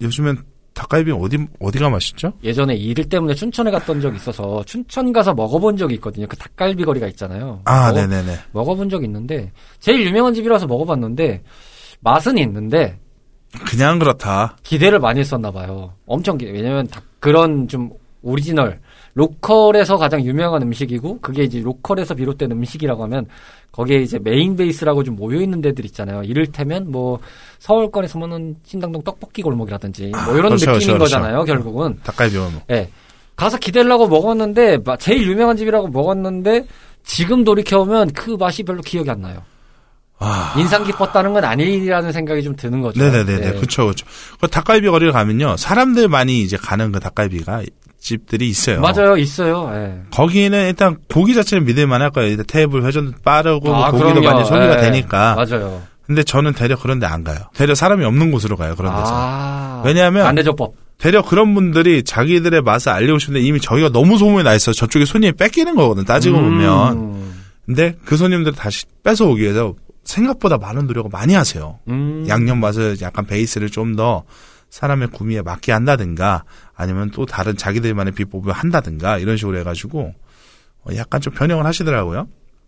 요즘엔 0.00 0.38
닭갈비 0.74 1.12
어디 1.12 1.38
어디가 1.60 1.88
맛있죠? 1.88 2.32
예전에 2.42 2.74
이일 2.74 2.94
때문에 3.08 3.34
춘천에 3.34 3.70
갔던 3.70 4.00
적이 4.00 4.16
있어서 4.16 4.62
춘천 4.66 5.12
가서 5.12 5.32
먹어본 5.34 5.76
적이 5.76 5.94
있거든요. 5.94 6.26
그 6.26 6.36
닭갈비 6.36 6.84
거리가 6.84 7.06
있잖아요. 7.08 7.60
아 7.64 7.90
먹어- 7.92 7.94
네네네. 7.94 8.38
먹어본 8.52 8.88
적이 8.88 9.06
있는데 9.06 9.52
제일 9.78 10.04
유명한 10.04 10.34
집이라서 10.34 10.66
먹어봤는데 10.66 11.42
맛은 12.00 12.38
있는데 12.38 12.98
그냥 13.70 14.00
그렇다. 14.00 14.56
기대를 14.64 14.98
많이 14.98 15.20
했었나 15.20 15.50
봐요. 15.52 15.94
엄청 16.06 16.36
기대. 16.36 16.50
왜냐면 16.50 16.86
다 16.88 17.00
그런 17.20 17.68
좀 17.68 17.90
오리지널 18.22 18.80
local에서 19.14 19.96
가장 19.96 20.22
유명한 20.24 20.62
음식이고 20.62 21.20
그게 21.20 21.44
이제 21.44 21.60
local에서 21.60 22.14
비롯된 22.14 22.50
음식이라고 22.52 23.02
하면 23.04 23.26
거기에 23.72 23.98
이제 24.02 24.18
main 24.18 24.56
base라고 24.56 25.02
좀 25.04 25.16
모여 25.16 25.40
있는 25.40 25.60
데들 25.60 25.84
있잖아요. 25.86 26.22
이를테면 26.24 26.90
뭐 26.90 27.18
서울권에서는 27.60 28.56
신당동 28.64 29.02
떡볶이 29.02 29.42
골목이라든지 29.42 30.08
뭐 30.26 30.34
이런 30.36 30.50
그렇죠, 30.50 30.66
느낌인 30.72 30.72
그렇죠, 30.72 30.86
그렇죠. 30.92 30.98
거잖아요. 30.98 31.44
결국은 31.44 31.98
닭갈비 32.04 32.36
뭐. 32.36 32.50
예. 32.70 32.88
가서 33.36 33.58
기대를 33.58 33.90
하고 33.90 34.06
먹었는데 34.08 34.78
마- 34.84 34.96
제일 34.96 35.26
유명한 35.28 35.56
집이라고 35.56 35.88
먹었는데 35.88 36.66
지금 37.04 37.44
돌이켜보면 37.44 38.12
그 38.12 38.30
맛이 38.38 38.62
별로 38.62 38.80
기억이 38.80 39.10
안 39.10 39.20
나요. 39.22 39.42
아. 40.18 40.54
인상 40.56 40.84
깊었다는 40.84 41.32
건 41.32 41.44
아니라는 41.44 42.12
생각이 42.12 42.42
좀 42.44 42.54
드는 42.54 42.80
거죠. 42.80 43.00
네네네네. 43.02 43.50
네. 43.52 43.58
그쵸, 43.60 43.88
그쵸. 43.88 44.06
그 44.40 44.46
닭갈비 44.48 44.88
거리를 44.88 45.12
가면요. 45.12 45.56
사람들 45.56 46.08
많이 46.08 46.42
이제 46.42 46.56
가는 46.56 46.92
그 46.92 47.00
닭갈비가 47.00 47.62
집들이 48.04 48.48
있어요. 48.50 48.82
맞아요, 48.82 49.16
있어요. 49.16 49.70
예. 49.74 50.02
거기는 50.10 50.66
일단 50.66 50.98
고기 51.10 51.32
자체는 51.34 51.64
믿을만 51.64 52.02
할 52.02 52.10
거예요. 52.10 52.28
일단 52.30 52.44
테이블 52.46 52.84
회전도 52.84 53.12
빠르고 53.24 53.66
뭐 53.66 53.82
아, 53.82 53.90
고기도 53.90 54.20
그럼요. 54.20 54.30
많이 54.30 54.44
소비가 54.44 54.76
예. 54.76 54.80
되니까. 54.82 55.34
맞아요. 55.36 55.82
근데 56.06 56.22
저는 56.22 56.52
대려 56.52 56.76
그런 56.76 56.98
데 56.98 57.06
안 57.06 57.24
가요. 57.24 57.38
대려 57.54 57.74
사람이 57.74 58.04
없는 58.04 58.30
곳으로 58.30 58.58
가요. 58.58 58.74
그런 58.76 58.92
데서. 58.94 59.10
아, 59.10 59.82
왜냐하면 59.86 60.24
반대조법. 60.26 60.74
대려 60.98 61.22
그런 61.22 61.54
분들이 61.54 62.02
자기들의 62.02 62.60
맛을 62.60 62.90
알리고 62.92 63.18
싶은데 63.18 63.40
이미 63.40 63.58
저희가 63.58 63.88
너무 63.88 64.18
소문이 64.18 64.44
나 64.44 64.54
있어. 64.54 64.72
저쪽에 64.74 65.06
손님이 65.06 65.32
뺏기는 65.32 65.74
거거든. 65.74 66.04
따지고 66.04 66.36
보면. 66.42 66.92
음. 66.98 67.34
근데 67.64 67.96
그 68.04 68.18
손님들 68.18 68.52
다시 68.52 68.84
뺏어오기 69.02 69.40
위해서 69.42 69.74
생각보다 70.04 70.58
많은 70.58 70.86
노력을 70.86 71.08
많이 71.10 71.32
하세요. 71.32 71.78
음. 71.88 72.26
양념 72.28 72.60
맛을 72.60 72.98
약간 73.00 73.24
베이스를 73.24 73.70
좀더 73.70 74.24
사람의 74.74 75.08
구미에 75.12 75.40
맞게 75.40 75.70
한다든가 75.70 76.42
아니면 76.74 77.12
또 77.12 77.26
다른 77.26 77.56
자기들만의 77.56 78.12
비법을 78.14 78.52
한다든가 78.52 79.18
이런 79.18 79.36
식으로 79.36 79.56
해가지고 79.58 80.14
어, 80.82 80.96
약간 80.96 81.20
좀 81.20 81.32
변형을 81.32 81.64
하시더라고요. 81.64 82.26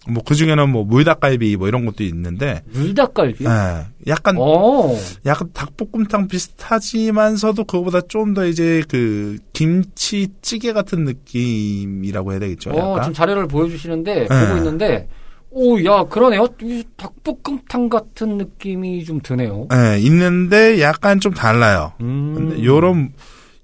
뭐 0.08 0.22
그 0.24 0.36
중에는 0.36 0.68
뭐 0.70 0.84
물닭갈비 0.84 1.56
뭐 1.56 1.66
이런 1.66 1.84
것도 1.84 2.04
있는데 2.04 2.62
물닭갈비. 2.70 3.44
예, 3.44 3.86
약간 4.06 4.36
오. 4.36 4.96
약간 5.26 5.50
닭볶음탕 5.52 6.28
비슷하지만서도 6.28 7.64
그거보다 7.64 8.02
좀 8.02 8.34
더 8.34 8.46
이제 8.46 8.84
그 8.88 9.38
김치찌개 9.52 10.72
같은 10.72 11.04
느낌이라고 11.04 12.30
해야 12.30 12.38
되겠죠. 12.38 12.70
어, 12.70 12.90
약간 12.92 13.02
지금 13.02 13.14
자료를 13.14 13.48
보여주시는데 13.48 14.28
네. 14.28 14.46
보고 14.46 14.56
있는데, 14.58 15.08
오, 15.58 15.82
야, 15.84 16.04
그러네요. 16.04 16.46
이 16.62 16.84
닭볶음탕 16.98 17.88
같은 17.88 18.36
느낌이 18.36 19.04
좀 19.04 19.20
드네요. 19.22 19.66
예, 19.72 19.98
있는데 20.00 20.82
약간 20.82 21.18
좀 21.18 21.32
달라요. 21.32 21.92
음. 22.02 22.34
근데 22.34 22.62
요런 22.62 23.12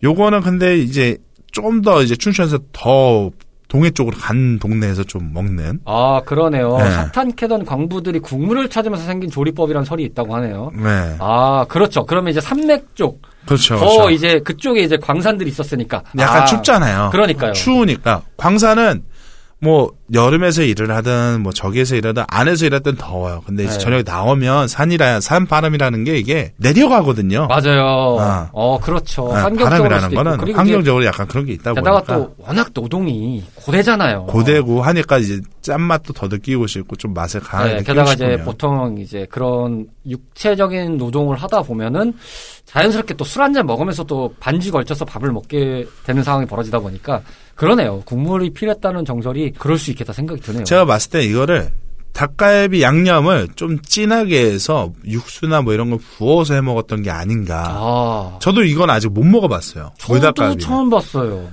요거는 0.02 0.40
근데 0.40 0.78
이제 0.78 1.18
좀 1.52 1.82
더 1.82 2.02
이제 2.02 2.16
춘천에서 2.16 2.58
더 2.72 3.30
동해 3.68 3.90
쪽으로 3.90 4.16
간 4.16 4.58
동네에서 4.58 5.04
좀 5.04 5.32
먹는. 5.34 5.80
아, 5.84 6.22
그러네요. 6.24 6.78
네. 6.78 6.90
석탄 6.92 7.34
캐던 7.36 7.66
광부들이 7.66 8.20
국물을 8.20 8.68
찾으면서 8.70 9.04
생긴 9.04 9.30
조리법이라는 9.30 9.84
설이 9.84 10.02
있다고 10.04 10.34
하네요. 10.36 10.70
네. 10.74 11.16
아, 11.18 11.66
그렇죠. 11.68 12.06
그러면 12.06 12.30
이제 12.30 12.40
산맥 12.40 12.94
쪽, 12.94 13.20
그렇죠. 13.46 13.76
더 13.76 13.80
그렇죠. 13.86 14.10
이제 14.10 14.40
그쪽에 14.40 14.82
이제 14.82 14.96
광산들이 14.96 15.50
있었으니까. 15.50 16.02
약간 16.18 16.42
아, 16.42 16.44
춥잖아요. 16.46 17.10
그러니까요. 17.12 17.52
추우니까. 17.52 18.22
광산은 18.38 19.04
뭐 19.62 19.92
여름에서 20.12 20.62
일을 20.62 20.90
하든 20.90 21.40
뭐 21.42 21.52
저기에서 21.52 21.94
일하든 21.94 22.24
안에서 22.26 22.66
일하든 22.66 22.96
더워요. 22.96 23.42
근데 23.46 23.62
이제 23.62 23.74
네. 23.74 23.78
저녁에 23.78 24.02
나오면 24.04 24.66
산이라 24.66 25.20
산 25.20 25.46
바람이라는 25.46 26.02
게 26.02 26.16
이게 26.18 26.52
내려가거든요. 26.56 27.46
맞아요. 27.46 28.16
아. 28.18 28.50
어, 28.52 28.80
그렇죠. 28.80 29.32
아, 29.32 29.44
환경적으로 29.44 29.88
바람이라는. 29.88 30.36
거는 30.38 30.54
환경적으로 30.56 31.04
약간 31.04 31.28
그런 31.28 31.46
게 31.46 31.52
있다 31.52 31.74
게다가 31.74 32.00
보니까 32.02 32.14
또 32.16 32.34
워낙 32.38 32.70
노동이 32.74 33.44
고되잖아요. 33.54 34.26
고되고 34.26 34.82
하니까 34.82 35.18
이제 35.18 35.40
짠맛도 35.60 36.12
더 36.12 36.26
느끼고 36.26 36.66
싶고 36.66 36.96
좀 36.96 37.14
맛을 37.14 37.40
강하게 37.40 37.68
네, 37.68 37.74
느끼고 37.76 37.92
게다가 37.92 38.10
싶으면 38.10 38.34
이제 38.34 38.42
보통 38.44 38.98
이제 38.98 39.26
그런 39.30 39.86
육체적인 40.06 40.96
노동을 40.96 41.36
하다 41.36 41.62
보면은 41.62 42.14
자연스럽게 42.66 43.14
또 43.14 43.24
술 43.24 43.42
한 43.42 43.52
잔 43.54 43.66
먹으면서 43.66 44.04
또 44.04 44.34
반주 44.40 44.72
걸쳐서 44.72 45.04
밥을 45.04 45.30
먹게 45.32 45.86
되는 46.04 46.22
상황이 46.22 46.46
벌어지다 46.46 46.78
보니까 46.80 47.22
그러네요. 47.54 48.00
국물이 48.04 48.50
필요했다는 48.50 49.04
정설이 49.04 49.52
그럴 49.58 49.78
수 49.78 49.90
있겠다 49.90 50.12
생각이 50.12 50.40
드네요. 50.40 50.64
제가 50.64 50.84
봤을 50.86 51.10
때 51.10 51.22
이거를 51.22 51.70
닭갈비 52.12 52.82
양념을 52.82 53.48
좀 53.56 53.80
진하게 53.80 54.44
해서 54.52 54.92
육수나 55.06 55.62
뭐 55.62 55.72
이런 55.72 55.90
거 55.90 55.98
부어서 56.18 56.54
해 56.54 56.60
먹었던 56.60 57.02
게 57.02 57.10
아닌가. 57.10 57.64
아, 57.68 58.38
저도 58.40 58.64
이건 58.64 58.90
아직 58.90 59.08
못 59.10 59.24
먹어봤어요. 59.24 59.92
저도. 59.98 60.58
처음 60.58 60.90
봤어요. 60.90 61.48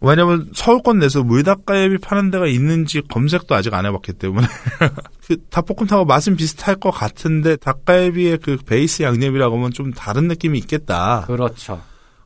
왜냐면 0.00 0.50
서울권 0.54 0.98
내에서 0.98 1.22
물닭갈비 1.22 1.98
파는 1.98 2.30
데가 2.30 2.46
있는지 2.46 3.02
검색도 3.02 3.54
아직 3.54 3.74
안 3.74 3.84
해봤기 3.84 4.14
때문에 4.14 4.46
그 5.26 5.36
닭볶음탕하고 5.50 6.06
맛은 6.06 6.36
비슷할 6.36 6.76
것 6.76 6.90
같은데 6.90 7.56
닭갈비의 7.56 8.38
그 8.38 8.56
베이스 8.64 9.02
양념이라고 9.02 9.56
하면 9.56 9.72
좀 9.72 9.92
다른 9.92 10.26
느낌이 10.28 10.58
있겠다. 10.58 11.24
그렇죠. 11.26 11.82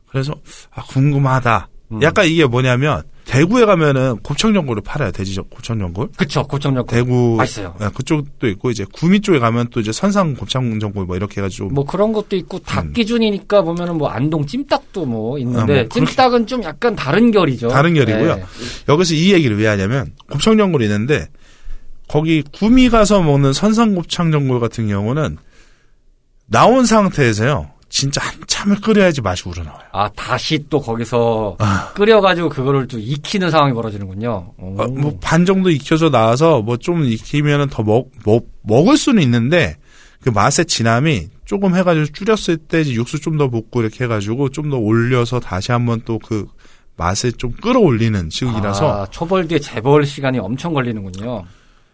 그래서 0.07 0.33
아, 0.71 0.83
궁금하다. 0.83 1.67
음. 1.91 2.01
약간 2.01 2.25
이게 2.25 2.45
뭐냐면 2.45 3.03
대구에 3.25 3.65
가면은 3.65 4.17
곱창전골을 4.17 4.83
팔아요. 4.83 5.11
돼지 5.11 5.35
곱창전골. 5.39 6.09
그쵸. 6.15 6.43
고청역 6.43 6.87
대구 6.87 7.35
맛있어요. 7.37 7.75
예, 7.81 7.87
그쪽도 7.93 8.47
있고 8.49 8.69
이제 8.69 8.85
구미 8.93 9.19
쪽에 9.19 9.39
가면 9.39 9.69
또 9.71 9.79
이제 9.79 9.91
선상 9.91 10.35
곱창전골 10.35 11.05
뭐 11.05 11.15
이렇게 11.15 11.41
해가지고 11.41 11.69
뭐 11.69 11.85
그런 11.85 12.13
것도 12.13 12.35
있고 12.35 12.59
닭 12.59 12.85
음. 12.85 12.93
기준이니까 12.93 13.63
보면은 13.63 13.97
뭐 13.97 14.09
안동 14.09 14.45
찜닭도 14.45 15.05
뭐 15.05 15.39
있는데 15.39 15.79
아, 15.79 15.81
뭐 15.81 15.89
찜닭은 15.89 16.47
좀 16.47 16.63
약간 16.63 16.95
다른 16.95 17.31
결이죠. 17.31 17.69
다른 17.69 17.95
결이고요. 17.95 18.35
네. 18.35 18.43
여기서 18.89 19.15
이 19.15 19.33
얘기를 19.33 19.57
왜 19.57 19.67
하냐면 19.67 20.13
곱창전골이 20.29 20.85
있는데 20.85 21.27
거기 22.07 22.43
구미 22.53 22.89
가서 22.89 23.23
먹는 23.23 23.53
선상 23.53 23.95
곱창전골 23.95 24.59
같은 24.59 24.87
경우는 24.87 25.37
나온 26.47 26.85
상태에서요. 26.85 27.71
진짜 27.95 28.19
한참을 28.21 28.81
끓여야지 28.81 29.21
맛이 29.21 29.43
우러나와요. 29.47 29.79
아 29.93 30.09
다시 30.17 30.65
또 30.69 30.81
거기서 30.81 31.55
아. 31.59 31.93
끓여가지고 31.95 32.49
그거를 32.49 32.87
또 32.89 32.99
익히는 32.99 33.49
상황이 33.51 33.71
벌어지는군요. 33.73 34.51
오. 34.57 34.75
아, 34.81 34.87
뭐반 34.87 35.45
정도 35.45 35.69
익혀서 35.69 36.09
나와서 36.09 36.61
뭐 36.61 36.75
좀 36.75 37.05
익히면은 37.05 37.69
더 37.69 37.83
먹, 37.83 38.11
먹, 38.25 38.47
먹을 38.63 38.97
수는 38.97 39.23
있는데 39.23 39.77
그 40.21 40.29
맛의 40.29 40.65
진함이 40.65 41.29
조금 41.45 41.73
해가지고 41.73 42.07
줄였을 42.07 42.57
때 42.57 42.81
이제 42.81 42.91
육수 42.91 43.21
좀 43.21 43.37
더 43.37 43.49
붓고 43.49 43.81
이렇게 43.81 44.03
해가지고 44.03 44.49
좀 44.49 44.69
더 44.71 44.77
올려서 44.77 45.39
다시 45.39 45.71
한번 45.71 46.01
또 46.01 46.19
그 46.19 46.47
맛을 46.97 47.31
좀 47.31 47.51
끌어올리는 47.61 48.29
식이라서 48.29 49.03
아, 49.03 49.05
초벌 49.07 49.47
뒤에 49.47 49.59
재벌 49.59 50.05
시간이 50.05 50.39
엄청 50.39 50.73
걸리는군요. 50.73 51.45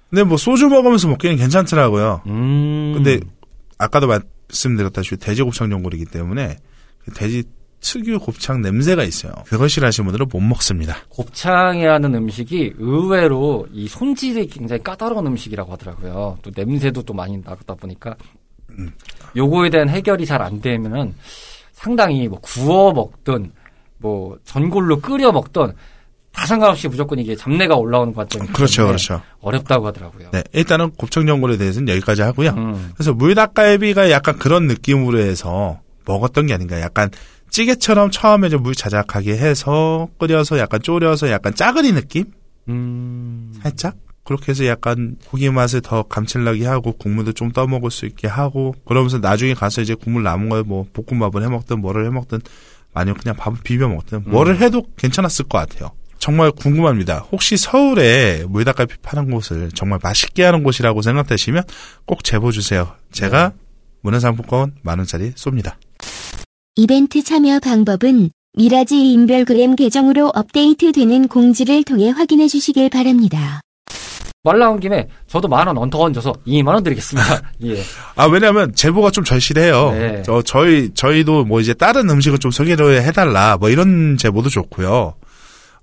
근데 0.10 0.24
뭐 0.24 0.36
소주 0.38 0.68
먹으면서 0.68 1.08
먹기는 1.10 1.36
괜찮더라고요. 1.38 2.22
음. 2.26 2.94
근데 2.96 3.20
아까도 3.78 4.08
말 4.08 4.22
씀드렸다시피 4.52 5.18
돼지 5.18 5.44
곱창 5.44 5.70
전골이기 5.70 6.06
때문에 6.06 6.58
그 7.00 7.12
돼지 7.12 7.44
특유 7.80 8.20
곱창 8.20 8.62
냄새가 8.62 9.04
있어요. 9.04 9.34
그걸 9.48 9.68
싫어하시는 9.68 10.06
분들은 10.06 10.28
못 10.32 10.40
먹습니다. 10.40 10.98
곱창이라는 11.10 12.14
음식이 12.14 12.76
의외로 12.78 13.68
이 13.74 13.88
손질이 13.88 14.48
굉장히 14.48 14.84
까다로운 14.84 15.26
음식이라고 15.28 15.72
하더라고요. 15.72 16.38
또 16.44 16.52
냄새도 16.56 17.02
또 17.02 17.14
많이 17.14 17.38
나다 17.38 17.74
보니까 17.74 18.16
음. 18.70 18.92
요거에 19.36 19.72
대한 19.72 19.90
해결이 19.90 20.26
잘 20.28 20.42
안 20.42 20.62
되면은 20.62 21.16
상당히 21.74 22.28
뭐 22.28 22.40
구워 22.40 22.94
먹든 22.94 23.52
뭐 23.98 24.38
전골로 24.44 25.00
끓여 25.00 25.32
먹든 25.32 25.74
다 26.34 26.46
상관없이 26.46 26.88
무조건 26.88 27.20
이게 27.20 27.36
잡내가 27.36 27.76
올라오는 27.76 28.14
과정이 28.14 28.48
그렇죠, 28.48 28.88
그렇죠. 28.88 29.22
어렵다고 29.42 29.88
하더라고요. 29.88 30.30
네, 30.32 30.44
일단은 30.54 30.92
곱창 30.92 31.26
전골에 31.28 31.58
대해서는 31.58 31.90
여기까지 31.90 32.22
하고요. 32.22 32.52
음. 32.52 32.92
그래서 32.96 33.14
물닭갈비가 33.14 34.10
약간 34.12 34.38
그런 34.38 34.68
느낌으로 34.68 35.20
해서 35.20 35.82
먹었던 36.06 36.48
게 36.48 36.54
아닌가. 36.54 36.80
약간 36.82 37.10
찌개처럼 37.50 38.12
처음에 38.12 38.48
물 38.50 38.74
자작하게 38.76 39.34
해서 39.38 40.08
끓여서 40.18 40.58
약간 40.58 40.82
졸여서 40.82 41.30
약간 41.32 41.54
짜글이 41.54 41.92
느낌? 41.92 42.26
음. 42.70 43.54
살짝? 43.62 43.96
그렇게 44.24 44.52
해서 44.52 44.66
약간 44.68 45.18
고기 45.28 45.50
맛을 45.50 45.82
더 45.82 46.04
감칠나게 46.04 46.66
하고 46.66 46.94
국물도 46.94 47.34
좀 47.34 47.52
떠먹을 47.52 47.92
수 47.92 48.06
있게 48.06 48.28
하고 48.28 48.74
그러면서 48.86 49.18
나중에 49.18 49.54
가서 49.54 49.82
이제 49.82 49.96
국물 49.96 50.24
남은 50.24 50.48
걸 50.48 50.64
뭐 50.64 50.86
볶음밥을 50.94 51.44
해 51.44 51.50
먹든 51.50 51.82
뭐를 51.82 52.06
해 52.06 52.10
먹든 52.10 52.40
아니면 52.94 53.20
그냥 53.20 53.36
밥을 53.36 53.60
비벼 53.64 53.90
먹든 53.90 54.24
뭐를 54.28 54.62
해도 54.62 54.86
괜찮았을 54.96 55.46
것 55.50 55.58
같아요. 55.58 55.92
정말 56.22 56.52
궁금합니다. 56.52 57.26
혹시 57.32 57.58
서울에 57.58 58.46
물닭갈비 58.48 58.98
파는 59.02 59.32
곳을 59.32 59.72
정말 59.74 60.00
맛있게 60.04 60.44
하는 60.44 60.62
곳이라고 60.62 61.02
생각되시면 61.02 61.64
꼭 62.06 62.24
제보 62.24 62.52
주세요. 62.52 62.94
제가 63.12 63.54
문화상품권 64.04 64.76
만 64.84 65.00
원짜리 65.00 65.32
쏩니다. 65.34 65.74
이벤트 66.76 67.24
참여 67.24 67.60
방법은 67.60 68.30
미라지 68.56 69.12
인별그램 69.14 69.76
계정으로 69.76 70.32
업데이트되는 70.36 71.28
공지를 71.28 71.84
통해 71.84 72.10
확인해 72.12 72.48
주시길 72.48 72.90
바랍니다. 72.92 73.62
말 74.44 74.60
나온 74.60 74.80
김에 74.80 75.08
저도 75.28 75.48
만 75.48 75.68
원 75.68 75.78
언더 75.78 76.00
얹어서 76.00 76.34
2만 76.46 76.68
원 76.68 76.84
드리겠습니다. 76.84 77.42
예. 77.66 77.82
아 78.16 78.26
왜냐하면 78.26 78.74
제보가 78.76 79.10
좀 79.10 79.24
절실해요. 79.24 79.92
네. 79.92 80.24
저 80.24 80.42
저희 80.44 80.92
저희도 80.94 81.46
뭐 81.46 81.60
이제 81.62 81.74
다른 81.74 82.08
음식을 82.10 82.38
좀 82.38 82.52
소개를 82.52 83.02
해달라 83.04 83.58
뭐 83.58 83.70
이런 83.70 84.18
제보도 84.18 84.50
좋고요. 84.50 85.16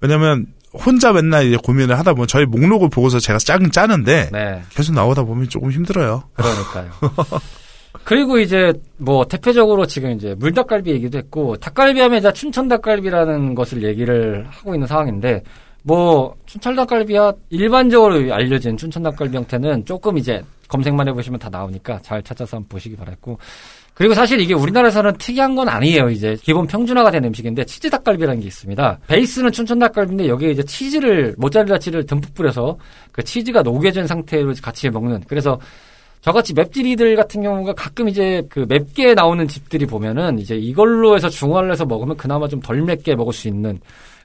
왜냐하면 0.00 0.46
혼자 0.72 1.12
맨날 1.12 1.46
이제 1.46 1.56
고민을 1.56 1.98
하다 1.98 2.12
보면 2.12 2.26
저희 2.26 2.44
목록을 2.44 2.90
보고서 2.90 3.18
제가 3.18 3.38
짜긴 3.38 3.70
짜는데 3.70 4.30
네. 4.32 4.62
계속 4.70 4.94
나오다 4.94 5.24
보면 5.24 5.48
조금 5.48 5.70
힘들어요. 5.70 6.24
그러니까요. 6.34 6.90
그리고 8.04 8.38
이제 8.38 8.72
뭐 8.96 9.24
대표적으로 9.26 9.86
지금 9.86 10.12
이제 10.12 10.34
물닭갈비 10.38 10.90
얘기도 10.90 11.18
했고 11.18 11.56
닭갈비 11.56 12.00
하면 12.00 12.18
이제 12.18 12.32
춘천 12.32 12.68
닭갈비라는 12.68 13.54
것을 13.54 13.82
얘기를 13.82 14.46
하고 14.50 14.74
있는 14.74 14.86
상황인데 14.86 15.42
뭐 15.82 16.34
춘천 16.46 16.76
닭갈비야 16.76 17.32
일반적으로 17.50 18.34
알려진 18.34 18.76
춘천 18.76 19.02
닭갈비 19.02 19.36
형태는 19.36 19.84
조금 19.84 20.18
이제 20.18 20.42
검색만 20.68 21.08
해보시면 21.08 21.40
다 21.40 21.48
나오니까 21.48 22.00
잘 22.02 22.22
찾아서 22.22 22.58
한번 22.58 22.68
보시기 22.68 22.94
바랄고 22.96 23.38
그리고 23.98 24.14
사실 24.14 24.40
이게 24.40 24.54
우리나라에서는 24.54 25.14
특이한 25.18 25.56
건 25.56 25.68
아니에요. 25.68 26.08
이제 26.08 26.36
기본 26.40 26.68
평준화가 26.68 27.10
된 27.10 27.24
음식인데 27.24 27.64
치즈 27.64 27.90
닭갈비라는 27.90 28.40
게 28.40 28.46
있습니다. 28.46 29.00
베이스는 29.08 29.50
춘천 29.50 29.80
닭갈비인데 29.80 30.28
여기에 30.28 30.52
이제 30.52 30.62
치즈를 30.62 31.34
모짜렐라 31.36 31.80
치즈를 31.80 32.06
듬뿍 32.06 32.32
뿌려서 32.32 32.78
그 33.10 33.24
치즈가 33.24 33.62
녹여진 33.62 34.06
상태로 34.06 34.54
같이 34.62 34.88
먹는 34.88 35.24
그래서 35.26 35.58
저같이 36.20 36.54
맵찔이들 36.54 37.16
같은 37.16 37.42
경우가 37.42 37.72
가끔 37.74 38.08
이제 38.08 38.42
그 38.48 38.66
맵게 38.68 39.14
나오는 39.14 39.48
집들이 39.48 39.84
보면은 39.84 40.38
이제 40.38 40.54
이걸로 40.54 41.16
해서 41.16 41.28
중화를 41.28 41.72
해서 41.72 41.84
먹으면 41.84 42.16
그나마 42.16 42.46
좀 42.46 42.60
덜 42.60 42.80
맵게 42.82 43.16
먹을 43.16 43.32
수 43.32 43.48
있는 43.48 43.80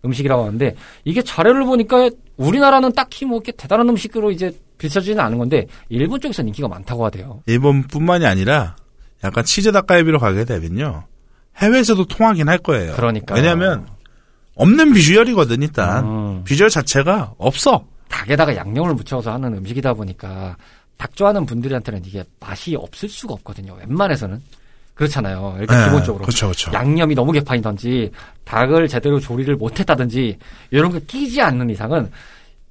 음식이라고 0.05 0.43
하는데 0.43 0.75
이게 1.03 1.23
자료를 1.23 1.65
보니까 1.65 2.11
우리나라는 2.37 2.93
딱히 2.93 3.25
뭐 3.25 3.37
이렇게 3.37 3.51
대단한 3.53 3.89
음식으로 3.89 4.29
이제 4.29 4.51
비춰지지는 4.77 5.23
않은 5.23 5.39
건데 5.39 5.65
일본 5.89 6.19
쪽에서는 6.19 6.49
인기가 6.49 6.67
많다고 6.67 7.05
하대요. 7.05 7.41
일본뿐만이 7.47 8.25
아니라 8.25 8.75
약간 9.23 9.43
치즈 9.43 9.71
닭갈비로 9.71 10.19
가게 10.19 10.45
되면요 10.45 11.03
해외에서도 11.57 12.05
통하긴 12.05 12.49
할 12.49 12.57
거예요. 12.57 12.93
그러니까 12.93 13.35
왜냐하면 13.35 13.87
없는 14.55 14.93
비주얼이거든 14.93 15.61
일단 15.61 16.05
음, 16.05 16.43
비주얼 16.43 16.69
자체가 16.69 17.33
없어. 17.37 17.85
닭에다가 18.09 18.55
양념을 18.55 18.93
묻혀서 18.95 19.31
하는 19.31 19.53
음식이다 19.55 19.93
보니까 19.93 20.55
닭 20.97 21.15
좋아하는 21.15 21.45
분들한테는 21.45 22.03
이게 22.05 22.23
맛이 22.39 22.75
없을 22.75 23.09
수가 23.09 23.33
없거든요. 23.33 23.75
웬만해서는 23.79 24.41
그렇잖아요. 24.93 25.57
일단 25.59 25.79
네, 25.79 25.85
기본적으로 25.85 26.23
그렇죠, 26.23 26.47
그렇죠. 26.47 26.71
양념이 26.71 27.15
너무 27.15 27.31
개판이든지 27.31 28.11
닭을 28.45 28.87
제대로 28.87 29.19
조리를 29.19 29.55
못했다든지 29.55 30.37
이런 30.69 30.91
게 30.91 30.99
끼지 30.99 31.41
않는 31.41 31.69
이상은 31.71 32.11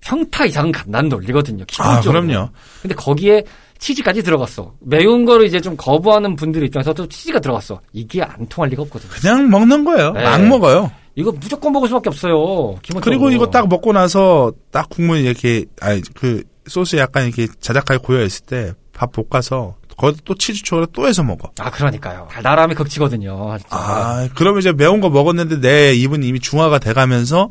평타 0.00 0.46
이상은 0.46 0.70
간다는 0.70 1.08
논리거든요. 1.08 1.64
아 1.78 2.00
기본적으로. 2.00 2.22
그럼요. 2.26 2.48
근데 2.80 2.94
거기에 2.94 3.42
치즈까지 3.82 4.22
들어갔어. 4.22 4.72
매운 4.80 5.24
거를 5.24 5.44
이제 5.46 5.60
좀 5.60 5.76
거부하는 5.76 6.36
분들 6.36 6.62
입장에서도 6.64 7.08
치즈가 7.08 7.40
들어갔어. 7.40 7.80
이게 7.92 8.22
안 8.22 8.46
통할 8.48 8.70
리가 8.70 8.82
없거든요. 8.82 9.10
그냥 9.10 9.50
먹는 9.50 9.84
거예요. 9.84 10.12
네. 10.12 10.22
막 10.22 10.40
먹어요. 10.46 10.90
이거 11.16 11.32
무조건 11.32 11.72
먹을 11.72 11.88
수밖에 11.88 12.08
없어요. 12.08 12.76
기본적으로. 12.82 13.00
그리고 13.02 13.30
이거 13.30 13.50
딱 13.50 13.68
먹고 13.68 13.92
나서 13.92 14.52
딱 14.70 14.88
국물 14.88 15.18
이렇게 15.18 15.64
아니 15.80 16.00
그 16.14 16.44
소스 16.68 16.96
약간 16.96 17.26
이렇게 17.26 17.48
자작하게 17.60 17.98
고여 18.02 18.22
있을 18.24 18.46
때 18.46 18.72
밥 18.92 19.10
볶아서 19.12 19.74
거기다 19.96 20.22
또 20.24 20.34
치즈 20.34 20.62
추가로 20.62 20.86
또 20.92 21.06
해서 21.08 21.22
먹어. 21.22 21.50
아 21.58 21.70
그러니까요. 21.70 22.28
달달함이 22.30 22.74
극치거든요. 22.74 23.56
진짜. 23.58 23.76
아, 23.76 24.28
그러면 24.34 24.60
이제 24.60 24.72
매운 24.72 25.00
거 25.00 25.10
먹었는데 25.10 25.60
내 25.60 25.92
입은 25.94 26.22
이미 26.22 26.38
중화가 26.40 26.78
돼가면서 26.78 27.50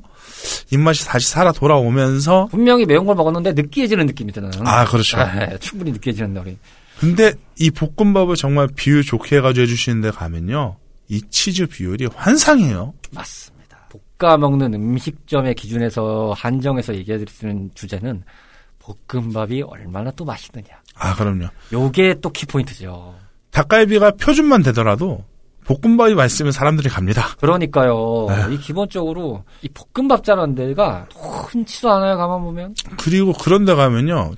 입맛이 0.72 1.06
다시 1.06 1.28
살아 1.30 1.52
돌아오면서 1.52 2.48
분명히 2.52 2.86
매운 2.86 3.06
걸 3.06 3.16
먹었는데 3.16 3.54
느끼해지는 3.54 4.06
느낌이 4.08 4.32
드는. 4.32 4.52
아 4.66 4.86
그렇죠. 4.86 5.18
네, 5.36 5.58
충분히 5.60 5.92
느끼해지는 5.92 6.34
놀이. 6.34 6.58
근데 7.00 7.34
이 7.58 7.72
볶음밥을 7.72 8.36
정말 8.36 8.68
비율 8.76 9.04
좋게 9.04 9.38
해가지고 9.38 9.64
해주시는 9.64 10.02
데 10.02 10.12
가면요 10.12 10.78
이 11.08 11.22
치즈 11.30 11.68
비율이 11.68 12.08
환상이에요. 12.16 12.94
맞습니다. 13.12 13.90
볶아 14.20 14.38
먹는 14.38 14.74
음식점의 14.74 15.56
기준에서 15.56 16.34
한정해서 16.38 16.96
얘기해 16.96 17.26
드리는 17.26 17.70
주제는 17.74 18.24
볶음밥이 18.80 19.64
얼마나 19.64 20.12
또 20.12 20.26
맛있느냐. 20.26 20.68
아 20.96 21.16
그럼요. 21.16 21.48
요게 21.74 22.16
또 22.22 22.32
키포인트죠. 22.32 23.16
닭갈비가 23.52 24.12
표준만 24.12 24.64
되더라도 24.64 25.26
볶음밥이 25.72 26.16
맛있으면 26.16 26.52
사람들이 26.52 26.90
갑니다. 26.90 27.30
그러니까요. 27.40 28.28
네. 28.30 28.56
이 28.56 28.58
기본적으로 28.58 29.44
이 29.62 29.70
볶음밥 29.70 30.24
자라는 30.24 30.56
데가 30.56 31.08
흔치도 31.14 31.90
않아요. 31.92 32.18
가만 32.18 32.42
보면. 32.42 32.76
그리고 32.98 33.32
그런 33.34 33.64
데 33.66 33.74
가면요 33.74 34.32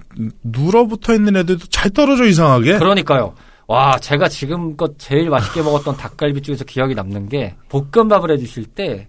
눌어붙어 0.43 1.13
있는 1.13 1.35
애들도 1.37 1.67
잘 1.67 1.89
떨어져 1.91 2.25
이상하게. 2.25 2.77
그러니까요. 2.77 3.33
와, 3.67 3.97
제가 3.97 4.27
지금껏 4.27 4.93
제일 4.99 5.29
맛있게 5.29 5.61
먹었던 5.61 5.95
닭갈비 5.95 6.41
중에서 6.41 6.65
기억이 6.65 6.93
남는 6.93 7.29
게 7.29 7.55
볶음밥을 7.69 8.29
해주실 8.31 8.65
때 8.65 9.07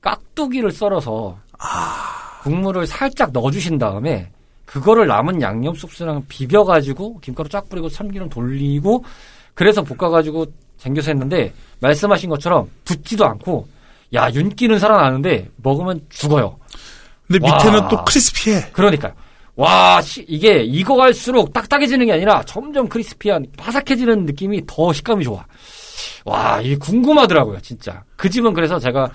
깍두기를 0.00 0.72
썰어서 0.72 1.38
국물을 2.42 2.86
살짝 2.86 3.30
넣어주신 3.32 3.78
다음에 3.78 4.30
그거를 4.64 5.06
남은 5.06 5.40
양념 5.42 5.74
소스랑 5.74 6.24
비벼가지고 6.28 7.20
김가루 7.20 7.48
쫙 7.48 7.68
뿌리고 7.68 7.88
참기름 7.88 8.28
돌리고 8.28 9.04
그래서 9.54 9.82
볶아가지고 9.82 10.46
쟁겨서 10.78 11.10
했는데 11.10 11.52
말씀하신 11.80 12.28
것처럼 12.30 12.68
붙지도 12.84 13.24
않고 13.24 13.66
야 14.14 14.30
윤기는 14.32 14.78
살아나는데 14.78 15.48
먹으면 15.56 16.00
죽어요. 16.10 16.58
근데 17.26 17.46
와. 17.48 17.56
밑에는 17.56 17.88
또 17.88 18.04
크리스피해. 18.04 18.70
그러니까요. 18.72 19.12
와, 19.56 20.00
시- 20.02 20.24
이게 20.28 20.62
익어갈수록 20.62 21.52
딱딱해지는 21.52 22.06
게 22.06 22.12
아니라 22.12 22.42
점점 22.44 22.88
크리스피한 22.88 23.46
바삭해지는 23.56 24.26
느낌이 24.26 24.62
더 24.66 24.92
식감이 24.92 25.24
좋아. 25.24 25.44
와, 26.24 26.60
이게 26.60 26.76
궁금하더라고요, 26.76 27.60
진짜. 27.60 28.02
그 28.16 28.28
집은 28.30 28.52
그래서 28.54 28.78
제가 28.78 29.10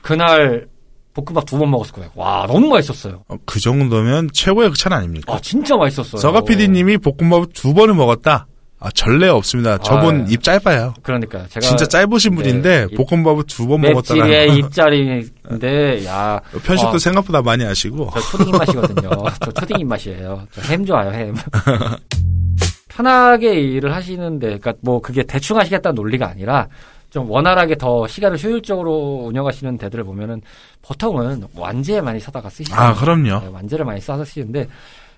그날 0.00 0.68
볶음밥 1.12 1.44
두 1.44 1.58
번 1.58 1.70
먹었을 1.72 1.92
거예요. 1.92 2.10
와, 2.14 2.46
너무 2.46 2.68
맛있었어요. 2.68 3.24
어, 3.28 3.36
그 3.44 3.58
정도면 3.58 4.30
최고의 4.32 4.68
극찬 4.70 4.92
아닙니까? 4.92 5.34
아, 5.34 5.40
진짜 5.40 5.76
맛있었어요. 5.76 6.20
서가 6.20 6.42
PD님이 6.42 6.98
볶음밥 6.98 7.52
두 7.52 7.74
번을 7.74 7.94
먹었다. 7.94 8.46
아 8.82 8.90
전례 8.92 9.28
없습니다. 9.28 9.76
저분 9.78 10.22
아, 10.22 10.26
입 10.30 10.42
짧아요. 10.42 10.94
그러니까요. 11.02 11.44
제가 11.48 11.66
진짜 11.66 11.84
짧으신 11.86 12.30
네, 12.30 12.36
분인데 12.36 12.86
이- 12.90 12.94
볶음밥을 12.96 13.44
두번 13.46 13.82
맵찔의 13.82 14.22
먹었다는 14.22 14.56
입자리인데, 14.56 16.04
야. 16.08 16.40
편식도 16.64 16.92
어, 16.94 16.98
생각보다 16.98 17.42
많이 17.42 17.62
하시고 17.62 18.08
저 18.14 18.20
초딩 18.20 18.48
입맛이거든요. 18.48 19.10
저 19.44 19.52
초딩 19.52 19.80
입맛이에요. 19.80 20.46
저 20.52 20.62
햄 20.62 20.84
좋아요, 20.86 21.10
햄. 21.10 21.34
편하게 22.88 23.54
일을 23.60 23.94
하시는데, 23.94 24.46
그러니까 24.46 24.72
뭐 24.82 25.00
그게 25.00 25.22
대충 25.22 25.58
하시겠다는 25.58 25.94
논리가 25.94 26.28
아니라 26.28 26.66
좀 27.10 27.30
원활하게 27.30 27.76
더 27.76 28.06
시간을 28.06 28.42
효율적으로 28.42 29.22
운영하시는 29.26 29.78
데들을 29.78 30.04
보면은 30.04 30.40
보통은 30.82 31.44
완제 31.56 32.00
많이 32.00 32.20
사다가 32.20 32.48
쓰시잖아요. 32.48 32.88
아 32.88 32.94
그럼요. 32.94 33.40
네, 33.40 33.48
완제를 33.52 33.84
많이 33.84 34.00
싸서 34.00 34.24
쓰시는데 34.24 34.68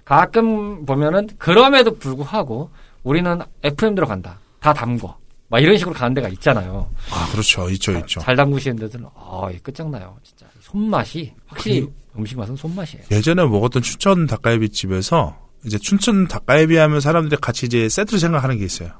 가끔 0.05 0.85
보면은 0.87 1.29
그럼에도 1.39 1.95
불구하고 1.97 2.71
우리는 3.03 3.41
FM 3.63 3.95
들어간다. 3.95 4.39
다 4.61 4.73
담궈. 4.73 5.17
막 5.49 5.59
이런 5.61 5.77
식으로 5.77 5.95
가는 5.95 6.15
데가 6.15 6.29
있잖아요. 6.29 6.89
아 7.11 7.29
그렇죠. 7.31 7.69
있죠, 7.71 7.93
있죠. 7.99 8.21
잘 8.21 8.35
담그시는 8.37 8.77
데들은 8.77 9.05
아, 9.15 9.49
이게 9.51 9.59
끝장나요. 9.59 10.17
진짜. 10.23 10.47
손맛이 10.61 11.33
확실히 11.47 11.87
음식 12.17 12.39
맛은 12.39 12.57
손맛이에요. 12.57 13.05
예전에 13.11 13.45
먹었던 13.45 13.83
춘천 13.83 14.27
닭갈비 14.27 14.71
집에서 14.71 15.37
이제 15.67 15.77
춘천 15.79 16.27
닭갈비 16.27 16.77
하면 16.77 17.01
사람들이 17.01 17.39
같이 17.41 17.67
이제 17.67 17.89
세트로 17.89 18.19
생각하는 18.19 18.59
게 18.59 18.65
있어요. 18.65 18.91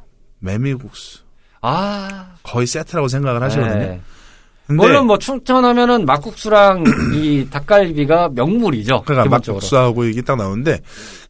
메밀국수 0.41 1.21
아, 1.63 2.35
거의 2.43 2.67
세트라고 2.67 3.09
생각을 3.09 3.43
하시거든요. 3.43 3.75
네. 3.79 4.01
물론 4.69 5.07
뭐 5.07 5.19
충천하면은 5.19 6.05
막국수랑 6.07 6.85
이 7.15 7.47
닭갈비가 7.51 8.31
명물이죠. 8.35 9.03
그러니까 9.03 9.25
기본적으로. 9.25 9.55
막국수하고 9.57 10.05
이게 10.05 10.23
딱 10.23 10.37
나오는데 10.37 10.81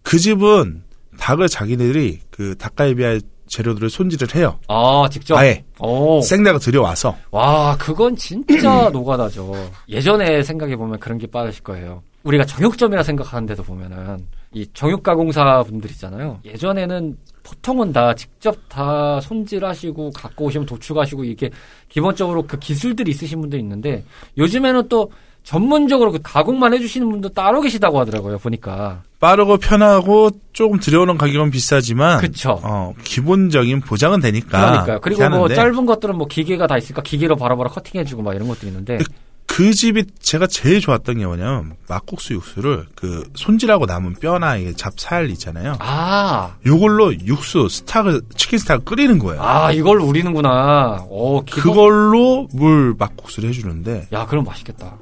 그 0.02 0.18
집은 0.18 0.82
닭을 1.18 1.48
자기들이 1.48 2.20
그 2.30 2.56
닭갈비 2.56 3.02
할 3.02 3.20
재료들을 3.48 3.90
손질을 3.90 4.34
해요. 4.34 4.58
아, 4.68 5.06
직접. 5.10 5.36
아예 5.36 5.62
오. 5.78 6.20
생닭을 6.22 6.58
들여와서 6.60 7.16
와, 7.30 7.76
그건 7.76 8.16
진짜 8.16 8.88
노가다죠. 8.90 9.52
예전에 9.88 10.42
생각해 10.42 10.76
보면 10.76 10.98
그런 10.98 11.18
게 11.18 11.26
빠르실 11.26 11.62
거예요. 11.62 12.02
우리가 12.22 12.44
정육점이라 12.46 13.02
생각하는데도 13.02 13.62
보면은 13.62 14.26
이 14.54 14.66
정육가공사 14.72 15.64
분들 15.64 15.90
있잖아요. 15.90 16.38
예전에는 16.44 17.16
보통은 17.42 17.92
다 17.92 18.14
직접 18.14 18.56
다 18.68 19.20
손질하시고 19.20 20.10
갖고 20.12 20.44
오시면 20.46 20.66
도축하시고 20.66 21.24
이게 21.24 21.50
기본적으로 21.88 22.42
그 22.46 22.58
기술들이 22.58 23.10
있으신 23.10 23.40
분도 23.40 23.56
있는데 23.58 24.04
요즘에는 24.38 24.88
또 24.88 25.10
전문적으로 25.44 26.12
그 26.12 26.18
가공만 26.22 26.72
해주시는 26.74 27.08
분도 27.10 27.28
따로 27.30 27.60
계시다고 27.60 27.98
하더라고요. 28.00 28.38
보니까. 28.38 29.02
빠르고 29.20 29.58
편하고 29.58 30.30
조금 30.52 30.78
들여오는 30.80 31.16
가격은 31.18 31.50
비싸지만 31.50 32.20
그쵸. 32.20 32.58
어, 32.62 32.92
기본적인 33.04 33.80
보장은 33.80 34.20
되니까 34.20 34.48
그러니까요. 34.70 35.00
그리고 35.00 35.28
뭐 35.30 35.48
짧은 35.48 35.86
것들은 35.86 36.16
뭐 36.16 36.26
기계가 36.26 36.66
다 36.66 36.76
있으니까 36.76 37.02
기계로 37.02 37.36
바로바로 37.36 37.70
커팅해주고 37.70 38.22
막 38.22 38.34
이런 38.34 38.48
것도 38.48 38.66
있는데. 38.66 38.98
그 39.46 39.74
집이 39.74 40.04
제가 40.18 40.46
제일 40.46 40.80
좋았던 40.80 41.18
게 41.18 41.26
뭐냐면 41.26 41.74
막국수 41.86 42.32
육수를 42.32 42.86
그 42.94 43.28
손질하고 43.34 43.84
남은 43.84 44.14
뼈나 44.14 44.56
이게 44.56 44.72
잡살 44.72 45.28
있잖아요. 45.30 45.76
아, 45.78 46.54
요걸로 46.64 47.12
육수 47.26 47.68
스탁을 47.68 48.22
치킨 48.34 48.58
스탁을 48.58 48.84
끓이는 48.86 49.18
거예요. 49.18 49.42
아, 49.42 49.70
이걸 49.70 50.00
우리는구나. 50.00 51.04
오, 51.10 51.42
기본- 51.44 51.62
그걸로 51.62 52.48
물 52.54 52.94
막국수를 52.98 53.50
해주는데 53.50 54.08
야, 54.12 54.24
그럼 54.24 54.44
맛있겠다. 54.44 54.96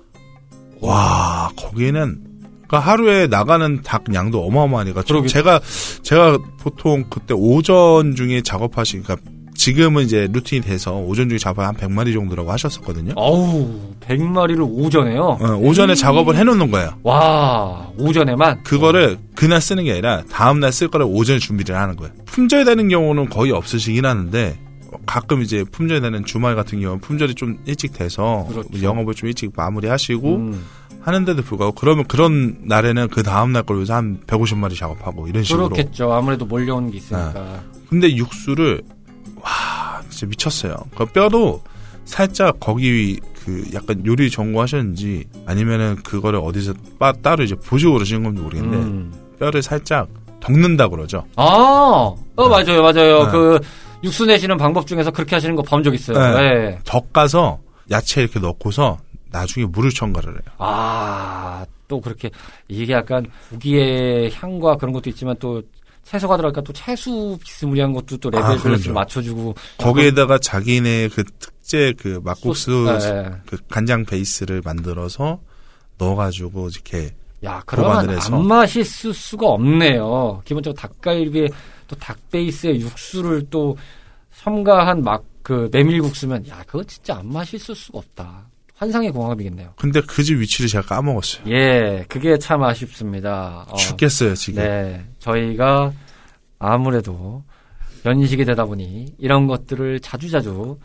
와 0.81 1.51
거기는 1.57 2.19
그러니까 2.67 2.79
하루에 2.91 3.27
나가는 3.27 3.83
닭 3.83 4.05
양도 4.15 4.45
어마어마하니까 4.47 5.03
저- 5.05 5.27
제가 5.27 5.61
제가 6.03 6.39
보통 6.61 7.05
그때 7.11 7.35
오전 7.37 8.15
중에 8.15 8.43
작업하신 8.43 9.03
그러니까 9.03 9.29
지금은 9.55 10.05
이제 10.05 10.27
루틴이 10.33 10.63
돼서 10.63 10.95
오전 10.97 11.29
중에 11.29 11.37
작업 11.37 11.59
한 11.65 11.75
100마리 11.75 12.15
정도라고 12.15 12.51
하셨었거든요. 12.53 13.13
어우, 13.17 13.69
100마리를 14.01 14.59
오전에요? 14.67 15.21
어, 15.39 15.47
오전에 15.61 15.95
작업을 15.95 16.35
해 16.37 16.45
놓는 16.45 16.71
거예요. 16.71 16.93
와, 17.03 17.87
오전에만? 17.99 18.63
그거를 18.63 19.19
그날 19.35 19.61
쓰는 19.61 19.85
게 19.85 19.93
아니라 19.93 20.23
다음 20.31 20.61
날 20.61 20.71
쓸 20.73 20.89
거를 20.89 21.05
오전에 21.07 21.39
준비를 21.41 21.77
하는 21.77 21.95
거예요. 21.97 22.11
품절되는 22.25 22.89
경우는 22.89 23.29
거의 23.29 23.53
없으시긴 23.53 24.07
하는데 24.07 24.59
가끔 25.07 25.43
이제 25.43 25.65
품절되는 25.71 26.25
주말 26.25 26.55
같은 26.57 26.81
경우는 26.81 27.01
품절이 27.01 27.35
좀 27.35 27.59
일찍 27.67 27.93
돼서 27.93 28.47
그렇죠. 28.49 28.83
영업을 28.83 29.15
좀 29.15 29.29
일찍 29.29 29.53
마무리하시고 29.57 30.37
음, 30.37 30.65
하는데도 31.01 31.43
불구하고 31.43 31.75
그러면 31.77 32.05
그런 32.07 32.59
날에는 32.63 33.09
그 33.09 33.23
다음 33.23 33.53
날 33.53 33.63
걸 33.63 33.77
위해서 33.77 33.95
한 33.95 34.21
150마리 34.27 34.77
작업하고 34.77 35.29
이런 35.29 35.43
식으로 35.45 35.69
그렇겠죠. 35.69 36.13
아무래도 36.13 36.45
몰려오는 36.45 36.91
게 36.91 36.99
있으니까. 36.99 37.63
근데 37.89 38.15
육수를 38.15 38.83
와 39.37 40.03
진짜 40.11 40.27
미쳤어요. 40.27 40.77
그 40.97 41.07
뼈도 41.07 41.63
살짝 42.05 42.59
거기 42.61 43.19
그 43.45 43.65
약간 43.73 44.05
요리 44.05 44.31
전공하셨는지 44.31 45.25
아니면은 45.47 45.97
그거를 46.05 46.41
어디서 46.43 46.75
빠, 46.99 47.13
따로 47.13 47.43
이제 47.45 47.55
보시고 47.55 47.95
그러시는 47.95 48.23
건지 48.23 48.43
모르겠는데 48.43 48.77
음. 48.79 49.13
뼈를 49.39 49.63
살짝 49.63 50.09
덮는다 50.41 50.89
그러죠. 50.89 51.25
아, 51.37 51.45
어, 51.45 52.17
맞아요, 52.37 52.83
맞아요. 52.83 53.25
네. 53.25 53.31
그, 53.31 53.61
육수 54.03 54.25
내시는 54.27 54.57
방법 54.57 54.87
중에서 54.87 55.11
그렇게 55.11 55.37
하시는 55.37 55.55
거 55.57 55.63
본 55.63 55.83
적 55.83 55.95
있어요. 55.95 56.19
네. 56.37 56.55
네. 56.71 56.79
덮가서 56.85 57.61
야채 57.91 58.23
이렇게 58.23 58.39
넣고서 58.41 58.99
나중에 59.31 59.67
물을 59.67 59.91
첨가를 59.91 60.33
해요. 60.33 60.41
아, 60.59 61.65
또 61.89 62.01
그렇게, 62.01 62.31
이게 62.69 62.93
약간 62.95 63.27
고기의 63.51 64.31
향과 64.33 64.77
그런 64.77 64.93
것도 64.93 65.11
있지만 65.11 65.37
또, 65.39 65.63
채소가 66.05 66.37
들어가니까 66.39 66.63
또 66.63 66.73
채수 66.73 67.39
비스무리한 67.43 67.93
것도 67.93 68.17
또 68.17 68.31
아, 68.33 68.39
레벨별로 68.39 68.63
그렇죠. 68.63 68.83
좀 68.85 68.95
맞춰주고. 68.95 69.55
거기에다가 69.79 70.39
자기네 70.39 71.09
그 71.09 71.23
특제 71.39 71.93
그 71.99 72.21
막국수 72.25 72.99
네. 73.01 73.31
그 73.47 73.59
간장 73.69 74.07
베이스를 74.07 74.63
만들어서 74.65 75.41
넣어가지고 75.99 76.69
이렇게 76.73 77.11
야, 77.45 77.63
그러면. 77.67 78.19
안 78.19 78.47
맛있을 78.47 79.13
수가 79.15 79.47
없네요. 79.49 80.43
기본적으로 80.45 80.77
닭갈비에 80.81 81.49
또 81.91 81.97
닭 81.97 82.17
베이스에 82.31 82.79
육수를 82.79 83.47
또 83.51 83.77
첨가한 84.39 85.03
막 85.03 85.25
그 85.43 85.71
메밀국수면 85.73 86.47
야, 86.49 86.63
그거 86.67 86.85
진짜 86.85 87.17
안 87.17 87.27
맛있을 87.33 87.75
수가 87.75 87.99
없다. 87.99 88.47
환상의 88.77 89.11
궁합이겠네요. 89.11 89.73
근데 89.77 90.01
그 90.03 90.23
집 90.23 90.39
위치를 90.39 90.69
제가 90.69 90.87
까먹었어요. 90.87 91.45
예, 91.51 92.05
그게 92.09 92.37
참 92.39 92.63
아쉽습니다. 92.63 93.65
어, 93.69 93.75
죽겠어요, 93.77 94.35
지금. 94.35 94.63
네, 94.63 95.03
저희가 95.19 95.93
아무래도 96.59 97.43
연식이 98.05 98.45
되다 98.45 98.67
보니 98.67 99.15
이런 99.19 99.47
것들을 99.47 100.01
자주자주 100.01 100.79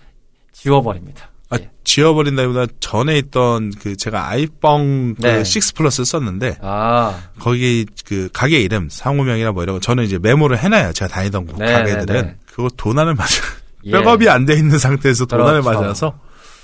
지워버립니다. 0.54 1.30
아, 1.50 1.58
예. 1.60 1.70
지워버린다기보다 1.84 2.74
전에 2.80 3.18
있던 3.20 3.72
그 3.80 3.96
제가 3.96 4.28
아이뻥 4.30 5.16
그 5.16 5.22
네. 5.22 5.40
6 5.40 5.76
플러스 5.76 6.04
썼는데 6.04 6.58
아, 6.62 7.20
거기 7.40 7.86
그 8.06 8.30
가게 8.34 8.60
이름 8.62 8.90
상호명이나 8.90 9.52
뭐 9.52 9.64
이런 9.64 9.76
거 9.76 9.80
저는 9.80 10.04
이제 10.06 10.18
메모를 10.18 10.58
해놔요. 10.58 10.94
제가 10.94 11.08
다니던 11.10 11.46
곳 11.46 11.58
네, 11.60 11.72
가게들은 11.72 12.06
네, 12.06 12.22
네. 12.24 12.36
그거 12.46 12.68
도난을 12.76 13.14
맞아 13.16 13.42
예. 13.86 13.92
백업이 13.92 14.28
안 14.30 14.46
돼 14.46 14.56
있는 14.56 14.80
상태에서 14.80 15.26
도난을 15.26 15.62
그렇죠. 15.62 15.82
맞아서 15.82 16.20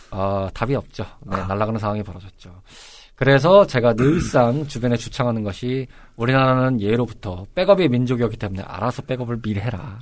아, 0.09 0.49
답이 0.53 0.75
없죠. 0.75 1.05
네, 1.29 1.37
날아가는 1.37 1.79
상황이 1.79 2.01
벌어졌죠. 2.03 2.61
그래서 3.15 3.67
제가 3.67 3.93
늘상 3.93 4.65
주변에 4.67 4.97
주창하는 4.97 5.43
것이 5.43 5.85
우리나라는 6.15 6.81
예로부터 6.81 7.45
백업의 7.53 7.87
민족이었기 7.89 8.35
때문에 8.37 8.63
알아서 8.63 9.03
백업을 9.03 9.41
미리 9.43 9.59
해라. 9.59 9.99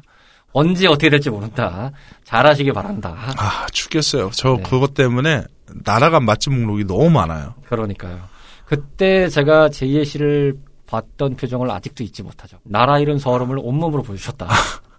언제 0.51 0.87
어떻게 0.87 1.09
될지 1.09 1.29
모른다. 1.29 1.91
잘하시기 2.23 2.71
바란다. 2.71 3.15
아 3.37 3.67
죽겠어요. 3.71 4.31
저 4.33 4.55
네. 4.57 4.63
그것 4.63 4.93
때문에 4.93 5.43
날아간 5.85 6.25
맛집 6.25 6.53
목록이 6.53 6.85
너무 6.85 7.09
많아요. 7.09 7.53
그러니까요. 7.67 8.19
그때 8.65 9.27
제가 9.29 9.69
제2의 9.69 10.05
씨를 10.05 10.55
봤던 10.87 11.35
표정을 11.35 11.69
아직도 11.69 12.03
잊지 12.03 12.23
못하죠. 12.23 12.57
나라 12.63 12.99
잃은 12.99 13.19
서름을 13.19 13.59
온몸으로 13.61 14.01
보여주셨다. 14.03 14.47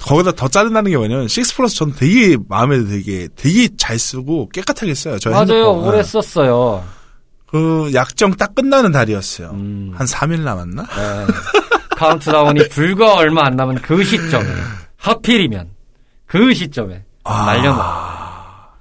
거기다 0.00 0.32
더 0.32 0.48
짜증나는 0.48 0.90
게 0.90 0.96
뭐냐면 0.96 1.24
6 1.24 1.56
플러스 1.56 1.76
저는 1.76 1.94
되게 1.96 2.36
마음에 2.48 2.82
되게 2.84 3.28
되게 3.36 3.68
잘 3.76 3.98
쓰고 3.98 4.48
깨끗하게 4.50 4.94
써요. 4.94 5.18
저 5.18 5.30
맞아요. 5.30 5.40
핸드폰. 5.42 5.78
오래 5.84 5.96
네. 5.98 6.02
썼어요. 6.04 6.84
그 7.46 7.90
약정 7.94 8.34
딱 8.36 8.54
끝나는 8.54 8.92
달이었어요. 8.92 9.50
음, 9.50 9.92
한 9.94 10.06
3일 10.06 10.40
남았나? 10.40 10.82
네. 10.82 11.26
카운트다운이 11.98 12.68
불과 12.68 13.16
얼마 13.16 13.44
안 13.46 13.56
남은 13.56 13.76
그 13.76 14.04
시점에 14.04 14.46
하필이면 14.96 15.68
그 16.26 16.54
시점에 16.54 17.02
아. 17.24 17.46
날려놓은 17.46 17.84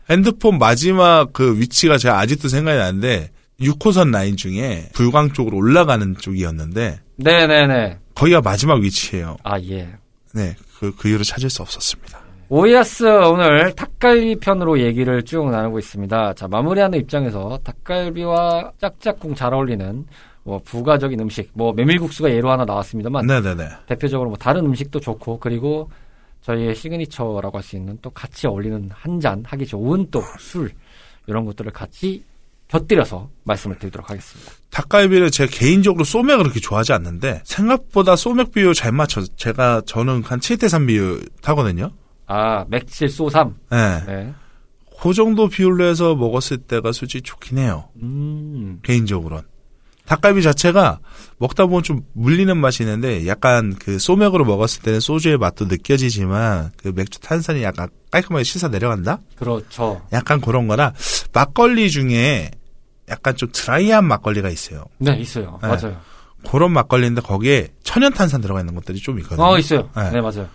핸드폰 0.09 0.59
마지막 0.59 1.33
그 1.33 1.59
위치가 1.59 1.97
제가 1.97 2.19
아직도 2.19 2.47
생각이 2.47 2.77
나는데 2.77 3.31
6호선 3.59 4.11
라인 4.11 4.37
중에 4.37 4.89
불광 4.93 5.33
쪽으로 5.33 5.57
올라가는 5.57 6.15
쪽이었는데 6.15 6.99
네네네. 7.15 7.97
거기가 8.13 8.41
마지막 8.41 8.79
위치예요. 8.79 9.37
아 9.43 9.59
예. 9.61 9.89
네, 10.33 10.55
그, 10.79 10.95
그 10.95 11.09
이후로 11.09 11.23
찾을 11.23 11.49
수 11.49 11.63
없었습니다. 11.63 12.19
오이아스 12.49 13.03
오늘 13.03 13.73
닭갈비 13.73 14.39
편으로 14.39 14.79
얘기를 14.79 15.23
쭉 15.23 15.49
나누고 15.49 15.79
있습니다. 15.79 16.33
자 16.35 16.47
마무리하는 16.47 16.99
입장에서 16.99 17.59
닭갈비와 17.63 18.73
짝짝꿍 18.79 19.33
잘 19.35 19.53
어울리는 19.53 20.05
뭐 20.47 20.61
부가적인 20.63 21.19
음식, 21.19 21.49
뭐 21.53 21.73
메밀국수가 21.73 22.31
예로 22.31 22.49
하나 22.49 22.63
나왔습니다만 22.63 23.25
네네네. 23.27 23.67
대표적으로 23.87 24.29
뭐 24.29 24.37
다른 24.37 24.65
음식도 24.65 25.01
좋고 25.01 25.39
그리고 25.41 25.91
저희의 26.41 26.73
시그니처라고 26.73 27.57
할 27.57 27.61
수 27.63 27.75
있는 27.75 27.99
또 28.01 28.09
같이 28.11 28.47
어울리는 28.47 28.89
한 28.93 29.19
잔 29.19 29.43
하기 29.45 29.65
좋은 29.65 30.09
또 30.09 30.21
술 30.39 30.71
이런 31.27 31.43
것들을 31.43 31.69
같이 31.73 32.23
곁들여서 32.69 33.29
말씀을 33.43 33.77
드리도록 33.77 34.09
하겠습니다. 34.09 34.49
닭갈비를 34.69 35.31
제가 35.31 35.51
개인적으로 35.53 36.05
소맥을 36.05 36.43
그렇게 36.43 36.61
좋아하지 36.61 36.93
않는데 36.93 37.41
생각보다 37.43 38.15
소맥 38.15 38.53
비율 38.53 38.73
잘 38.73 38.93
맞춰 38.93 39.21
제가 39.35 39.81
저는 39.85 40.23
한 40.23 40.39
7대 40.39 40.69
3 40.69 40.85
비율 40.87 41.27
타거든요. 41.41 41.91
아 42.25 42.63
맥칠 42.69 43.09
소삼. 43.09 43.53
네. 43.69 44.05
네. 44.05 44.33
그 45.01 45.13
정도 45.13 45.49
비율로 45.49 45.83
해서 45.83 46.15
먹었을 46.15 46.57
때가 46.59 46.93
솔직히 46.93 47.21
좋긴 47.23 47.57
해요. 47.57 47.89
음. 48.01 48.79
개인적으로는. 48.83 49.43
닭갈비 50.07 50.41
자체가 50.41 50.99
먹다 51.37 51.65
보면 51.65 51.83
좀 51.83 52.01
물리는 52.13 52.55
맛이 52.57 52.83
있는데 52.83 53.27
약간 53.27 53.75
그 53.77 53.99
소맥으로 53.99 54.45
먹었을 54.45 54.81
때는 54.81 54.99
소주의 54.99 55.37
맛도 55.37 55.65
느껴지지만 55.65 56.71
그 56.77 56.91
맥주 56.95 57.19
탄산이 57.19 57.61
약간 57.61 57.89
깔끔하게 58.09 58.43
씻어 58.43 58.69
내려간다? 58.69 59.19
그렇죠. 59.35 60.01
약간 60.13 60.41
그런 60.41 60.67
거라 60.67 60.93
막걸리 61.33 61.91
중에 61.91 62.51
약간 63.09 63.35
좀 63.35 63.49
드라이한 63.51 64.05
막걸리가 64.05 64.49
있어요. 64.49 64.85
네 64.97 65.17
있어요. 65.19 65.59
네. 65.61 65.67
맞아요. 65.67 65.97
그런 66.49 66.71
막걸리인데 66.71 67.21
거기에 67.21 67.69
천연 67.83 68.13
탄산 68.13 68.41
들어가 68.41 68.61
있는 68.61 68.75
것들이 68.75 68.99
좀 68.99 69.19
있거든요. 69.19 69.45
어 69.45 69.57
있어요. 69.57 69.89
네. 69.95 70.11
네, 70.11 70.21
맞아요. 70.21 70.47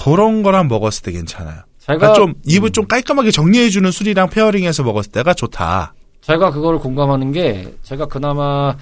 그런 0.00 0.42
거랑 0.42 0.68
먹었을 0.68 1.02
때 1.02 1.12
괜찮아요. 1.12 1.62
제가 1.80 1.98
그러니까 1.98 2.12
좀 2.14 2.34
입을 2.46 2.68
음, 2.68 2.72
좀 2.72 2.86
깔끔하게 2.86 3.32
정리해주는 3.32 3.90
술이랑 3.90 4.30
페어링해서 4.30 4.84
먹었을 4.84 5.10
때가 5.10 5.34
좋다. 5.34 5.94
제가 6.20 6.50
그거를 6.50 6.78
공감하는 6.78 7.32
게 7.32 7.74
제가 7.82 8.06
그나마 8.06 8.76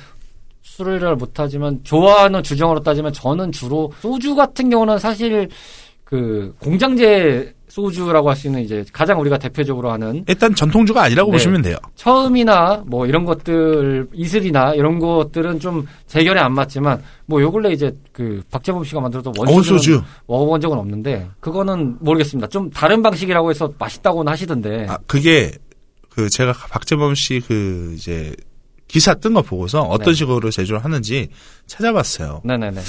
술을 0.76 1.00
잘 1.00 1.16
못하지만 1.16 1.81
좋아하는 1.83 2.42
주정으로 2.42 2.81
따지면 2.81 3.12
저는 3.12 3.52
주로 3.52 3.92
소주 4.00 4.35
같은 4.35 4.70
경우는 4.70 4.98
사실 4.98 5.48
그 6.04 6.54
공장제 6.61 7.54
소주라고 7.68 8.31
할 8.31 8.37
수 8.37 8.46
있는 8.46 8.62
이제 8.62 8.83
가장 8.92 9.20
우리가 9.20 9.37
대표적으로 9.38 9.90
하는 9.90 10.24
일단 10.26 10.54
전통주가 10.54 11.02
아니라고 11.02 11.31
네. 11.31 11.35
보시면 11.37 11.61
돼요. 11.62 11.76
처음이나 11.96 12.83
뭐 12.87 13.07
이런 13.07 13.24
것들 13.26 14.09
이슬이나 14.14 14.72
이런 14.74 14.98
것들은 14.98 15.61
좀 15.61 15.87
재결에 16.07 16.40
안 16.40 16.54
맞지만 16.54 17.02
뭐 17.26 17.42
요 17.42 17.52
근래 17.52 17.70
이제 17.72 17.94
그 18.12 18.40
박재범 18.50 18.85
씨가 18.85 19.00
원소주는 19.00 19.35
원소주. 19.46 20.02
먹어본 20.26 20.61
적은 20.62 20.78
없는데 20.78 21.28
그거는 21.40 21.96
모르겠습니다. 22.00 22.48
좀 22.48 22.70
다른 22.70 23.02
방식이라고 23.02 23.50
해서 23.50 23.70
맛있다고는 23.78 24.33
하시던데. 24.33 24.87
아, 24.88 24.96
그게 25.07 25.50
그 26.09 26.31
제가 26.31 26.52
박재범 26.70 27.14
씨 27.14 27.40
그 27.46 27.92
이제 27.96 28.33
기사 28.88 29.14
뜬 29.14 29.35
거 29.35 29.42
보고서 29.42 29.83
어떤 29.83 30.14
네. 30.14 30.18
식으로 30.18 30.51
제조를 30.51 30.83
하는지 30.83 31.29
찾아봤어요. 31.66 32.42
네네네. 32.44 32.81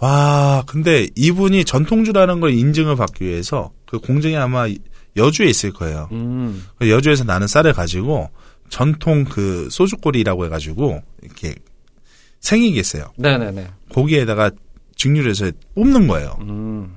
와, 0.00 0.62
근데 0.66 1.08
이분이 1.16 1.64
전통주라는 1.64 2.40
걸 2.40 2.52
인증을 2.54 2.96
받기 2.96 3.24
위해서 3.24 3.70
그 3.86 3.98
공장이 3.98 4.36
아마 4.36 4.66
여주에 5.16 5.48
있을 5.48 5.72
거예요. 5.72 6.08
음. 6.12 6.64
그 6.78 6.88
여주에서 6.88 7.24
나는 7.24 7.46
쌀을 7.46 7.72
가지고 7.72 8.30
전통 8.70 9.24
그 9.24 9.68
소주꼬리라고 9.70 10.46
해가지고 10.46 11.02
이렇게 11.22 11.56
생이게 12.38 12.80
있어요. 12.80 13.12
네네네. 13.16 13.68
거기에다가 13.92 14.50
증류를 14.96 15.30
해서 15.32 15.50
뽑는 15.74 16.06
거예요. 16.06 16.38
음. 16.42 16.96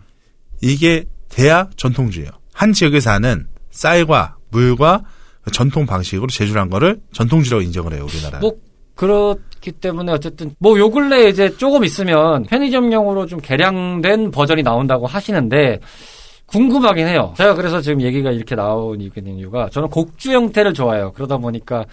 이게 0.61 1.05
돼야 1.29 1.67
전통주예요. 1.75 2.29
한 2.53 2.71
지역에 2.71 2.99
사는 2.99 3.47
쌀과 3.71 4.37
물과 4.51 4.99
그 4.99 5.07
전통 5.51 5.85
방식으로 5.85 6.27
제조를 6.27 6.61
한 6.61 6.69
거를 6.69 6.99
전통주라고 7.13 7.61
인정을 7.61 7.93
해요, 7.93 8.05
우리나라. 8.09 8.39
뭐 8.39 8.53
그렇기 8.95 9.71
때문에 9.73 10.11
어쨌든 10.11 10.55
뭐 10.59 10.77
요 10.77 10.89
근래 10.89 11.27
이제 11.27 11.55
조금 11.57 11.83
있으면 11.83 12.43
편의점용으로 12.43 13.25
좀 13.25 13.39
개량된 13.41 14.31
버전이 14.31 14.61
나온다고 14.63 15.07
하시는데 15.07 15.79
궁금하긴 16.45 17.07
해요. 17.07 17.33
제가 17.37 17.55
그래서 17.55 17.81
지금 17.81 18.01
얘기가 18.01 18.31
이렇게 18.31 18.55
나온 18.55 19.01
이유가 19.01 19.69
저는 19.69 19.89
곡주 19.89 20.31
형태를 20.31 20.73
좋아해요. 20.73 21.11
그러다 21.13 21.37
보니까 21.37 21.85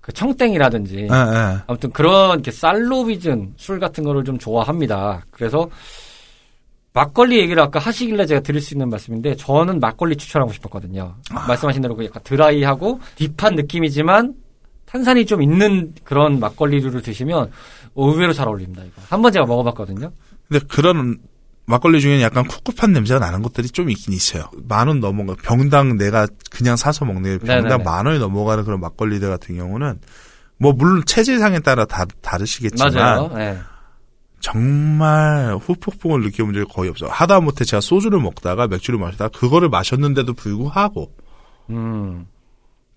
그 0.00 0.12
청땡이라든지 0.12 0.98
예, 0.98 1.04
예. 1.14 1.56
아무튼 1.66 1.90
그런 1.90 2.34
이렇게 2.34 2.52
쌀로 2.52 3.04
빚은 3.04 3.54
술 3.56 3.80
같은 3.80 4.04
거를 4.04 4.22
좀 4.22 4.38
좋아합니다. 4.38 5.24
그래서 5.32 5.68
막걸리 6.96 7.38
얘기를 7.38 7.62
아까 7.62 7.78
하시길래 7.78 8.24
제가 8.24 8.40
드릴 8.40 8.62
수 8.62 8.72
있는 8.72 8.88
말씀인데 8.88 9.36
저는 9.36 9.80
막걸리 9.80 10.16
추천하고 10.16 10.50
싶었거든요. 10.54 11.14
말씀하신 11.46 11.82
대로 11.82 11.94
그 11.94 12.06
약간 12.06 12.22
드라이하고 12.24 13.00
딥한 13.16 13.54
느낌이지만 13.54 14.32
탄산이 14.86 15.26
좀 15.26 15.42
있는 15.42 15.92
그런 16.04 16.40
막걸리류를 16.40 17.02
드시면 17.02 17.50
의외로 17.96 18.32
잘 18.32 18.48
어울립니다. 18.48 18.82
이거 18.82 19.02
한 19.10 19.20
번 19.20 19.30
제가 19.30 19.44
먹어봤거든요. 19.44 20.10
근데 20.48 20.64
그런 20.68 21.18
막걸리 21.66 22.00
중에는 22.00 22.22
약간 22.22 22.44
꿉꿉한 22.48 22.94
냄새가 22.94 23.20
나는 23.20 23.42
것들이 23.42 23.68
좀 23.68 23.90
있긴 23.90 24.14
있어요. 24.14 24.44
만 24.66 24.88
원 24.88 25.00
넘어가 25.00 25.34
병당 25.42 25.98
내가 25.98 26.26
그냥 26.50 26.76
사서 26.76 27.04
먹는 27.04 27.40
병당 27.40 27.62
네네네. 27.64 27.84
만 27.84 28.06
원이 28.06 28.18
넘어가는 28.20 28.64
그런 28.64 28.80
막걸리들 28.80 29.28
같은 29.28 29.56
경우는 29.56 30.00
뭐 30.58 30.72
물론 30.72 31.02
체질상에 31.04 31.58
따라 31.60 31.84
다 31.84 32.06
다르시겠지만 32.22 32.94
맞아요. 32.94 33.30
네. 33.36 33.58
정말 34.40 35.56
후폭풍을 35.60 36.20
느껴본 36.22 36.54
적이 36.54 36.66
거의 36.72 36.90
없어요. 36.90 37.10
하다못해 37.10 37.64
제가 37.64 37.80
소주를 37.80 38.20
먹다가 38.20 38.66
맥주를 38.68 38.98
마시다가 38.98 39.36
그거를 39.38 39.68
마셨는데도 39.68 40.34
불구하고 40.34 41.12
음, 41.70 42.26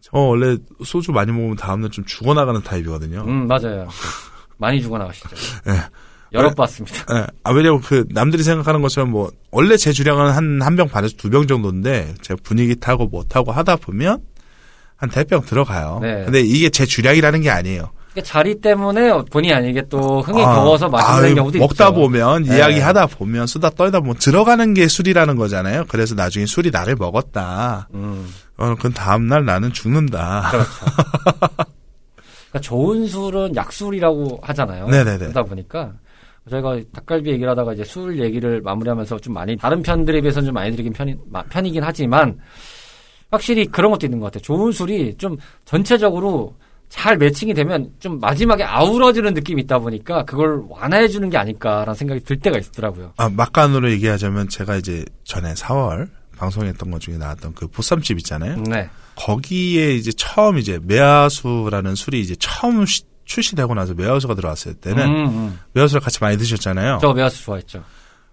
저 0.02 0.18
원래 0.18 0.58
소주 0.86 1.12
많이 1.12 1.32
먹으면 1.32 1.56
다음날 1.56 1.90
좀 1.92 2.06
죽어나가는 2.06 2.62
타입이거든요. 2.62 3.24
음 3.28 3.48
맞아요. 3.48 3.88
많이 4.58 4.82
죽어나가시죠. 4.82 5.30
예. 5.70 5.80
여러 6.32 6.54
봤습니다. 6.54 6.96
예. 7.16 7.26
아, 7.44 7.52
왜냐면 7.52 7.82
그 7.82 8.06
남들이 8.12 8.44
생각하는 8.44 8.82
것처럼 8.84 9.10
뭐 9.10 9.32
원래 9.50 9.76
제 9.78 9.92
주량은 9.92 10.30
한 10.32 10.62
한 10.62 10.76
병 10.76 10.88
반에서 10.88 11.16
두 11.18 11.30
병 11.32 11.48
정도인데 11.48 12.14
제가 12.22 12.40
분위기 12.44 12.76
타고 12.76 13.08
뭐 13.08 13.24
타고 13.24 13.52
하다 13.52 13.78
보면 13.78 14.22
한 14.98 15.10
대병 15.10 15.42
들어가요. 15.42 16.00
네. 16.02 16.26
근데 16.26 16.42
이게 16.42 16.70
제 16.70 16.86
주량이라는 16.86 17.42
게 17.42 17.50
아니에요. 17.50 17.90
그러니까 18.12 18.22
자리 18.24 18.60
때문에 18.60 19.12
본의 19.32 19.54
아니게 19.54 19.84
또 19.90 20.22
흥이 20.22 20.42
아, 20.44 20.56
더워서 20.56 20.90
마시는 20.90 21.24
아유, 21.30 21.36
경우도 21.36 21.60
먹다 21.60 21.90
있죠. 21.90 21.94
보면 21.94 22.44
네. 22.44 22.58
이야기하다 22.58 23.06
보면 23.08 23.46
쓰다 23.48 23.70
떨다 23.70 24.00
보면 24.00 24.16
들어가는 24.18 24.74
게 24.74 24.88
술이라는 24.88 25.36
거잖아요. 25.36 25.86
그래서 25.88 26.16
나중에 26.16 26.46
술이 26.48 26.72
나를 26.72 26.96
먹었다. 26.96 27.88
음, 27.94 28.28
어, 28.58 28.74
그 28.80 28.92
다음 28.92 29.28
날 29.28 29.46
나는 29.46 29.72
죽는다. 29.72 30.50
그렇죠. 30.52 30.70
그러니까 32.50 32.60
좋은 32.62 33.06
술은 33.08 33.56
약술이라고 33.56 34.40
하잖아요. 34.42 34.88
네네네. 34.88 35.18
그러다 35.20 35.44
보니까 35.44 35.92
저희가 36.50 36.80
닭갈비 36.94 37.30
얘기를 37.30 37.48
하다가 37.52 37.74
이제 37.74 37.84
술 37.84 38.20
얘기를 38.20 38.60
마무리하면서 38.62 39.20
좀 39.20 39.36
많이 39.36 39.56
다른 39.56 39.84
편들에 39.84 40.20
비해서는 40.22 40.48
좀 40.48 40.56
많이 40.56 40.72
드리긴 40.72 40.94
편이, 40.94 41.16
마- 41.30 41.44
편이긴 41.44 41.84
하지만 41.84 42.40
확실히 43.30 43.68
그런 43.68 43.92
것도 43.92 44.08
있는 44.08 44.20
것 44.20 44.26
같아요. 44.32 44.42
좋은 44.42 44.72
술이 44.72 45.16
좀 45.20 45.38
전체적으로 45.66 46.56
잘 46.90 47.18
매칭이 47.18 47.54
되면 47.54 47.92
좀 48.00 48.20
마지막에 48.20 48.64
아우러지는 48.64 49.34
느낌이 49.36 49.62
있다 49.62 49.78
보니까 49.80 50.26
그걸 50.26 50.64
완화해 50.70 51.08
주는 51.08 51.30
게 51.30 51.38
아닐까라는 51.38 51.94
생각이 51.94 52.22
들 52.24 52.38
때가 52.40 52.58
있더라고요. 52.58 53.14
아, 53.18 53.30
막간으로 53.30 53.92
얘기하자면 53.92 54.50
제가 54.50 54.76
이제 54.76 55.06
전에 55.24 55.54
4월 55.54 56.10
방송했던 56.38 56.90
것 56.90 57.00
중에 57.00 57.18
나왔던 57.18 57.54
그 57.54 57.68
보쌈집 57.68 58.18
있잖아요. 58.20 58.56
네. 58.64 58.90
거기에 59.16 59.94
이제 59.96 60.12
처음 60.16 60.58
이제 60.58 60.80
매화수라는 60.82 61.96
술이 61.96 62.22
이제 62.22 62.36
처음 62.40 62.86
시- 62.86 63.04
출시되고 63.26 63.74
나서 63.76 63.94
매화수가 63.94 64.34
들어왔을 64.36 64.74
때는 64.76 65.04
음, 65.06 65.26
음. 65.28 65.60
매화수를 65.74 66.02
같이 66.02 66.18
많이 66.22 66.38
드셨잖아요. 66.38 66.98
저 67.02 67.14
메아스 67.14 67.44
좋아했죠. 67.44 67.84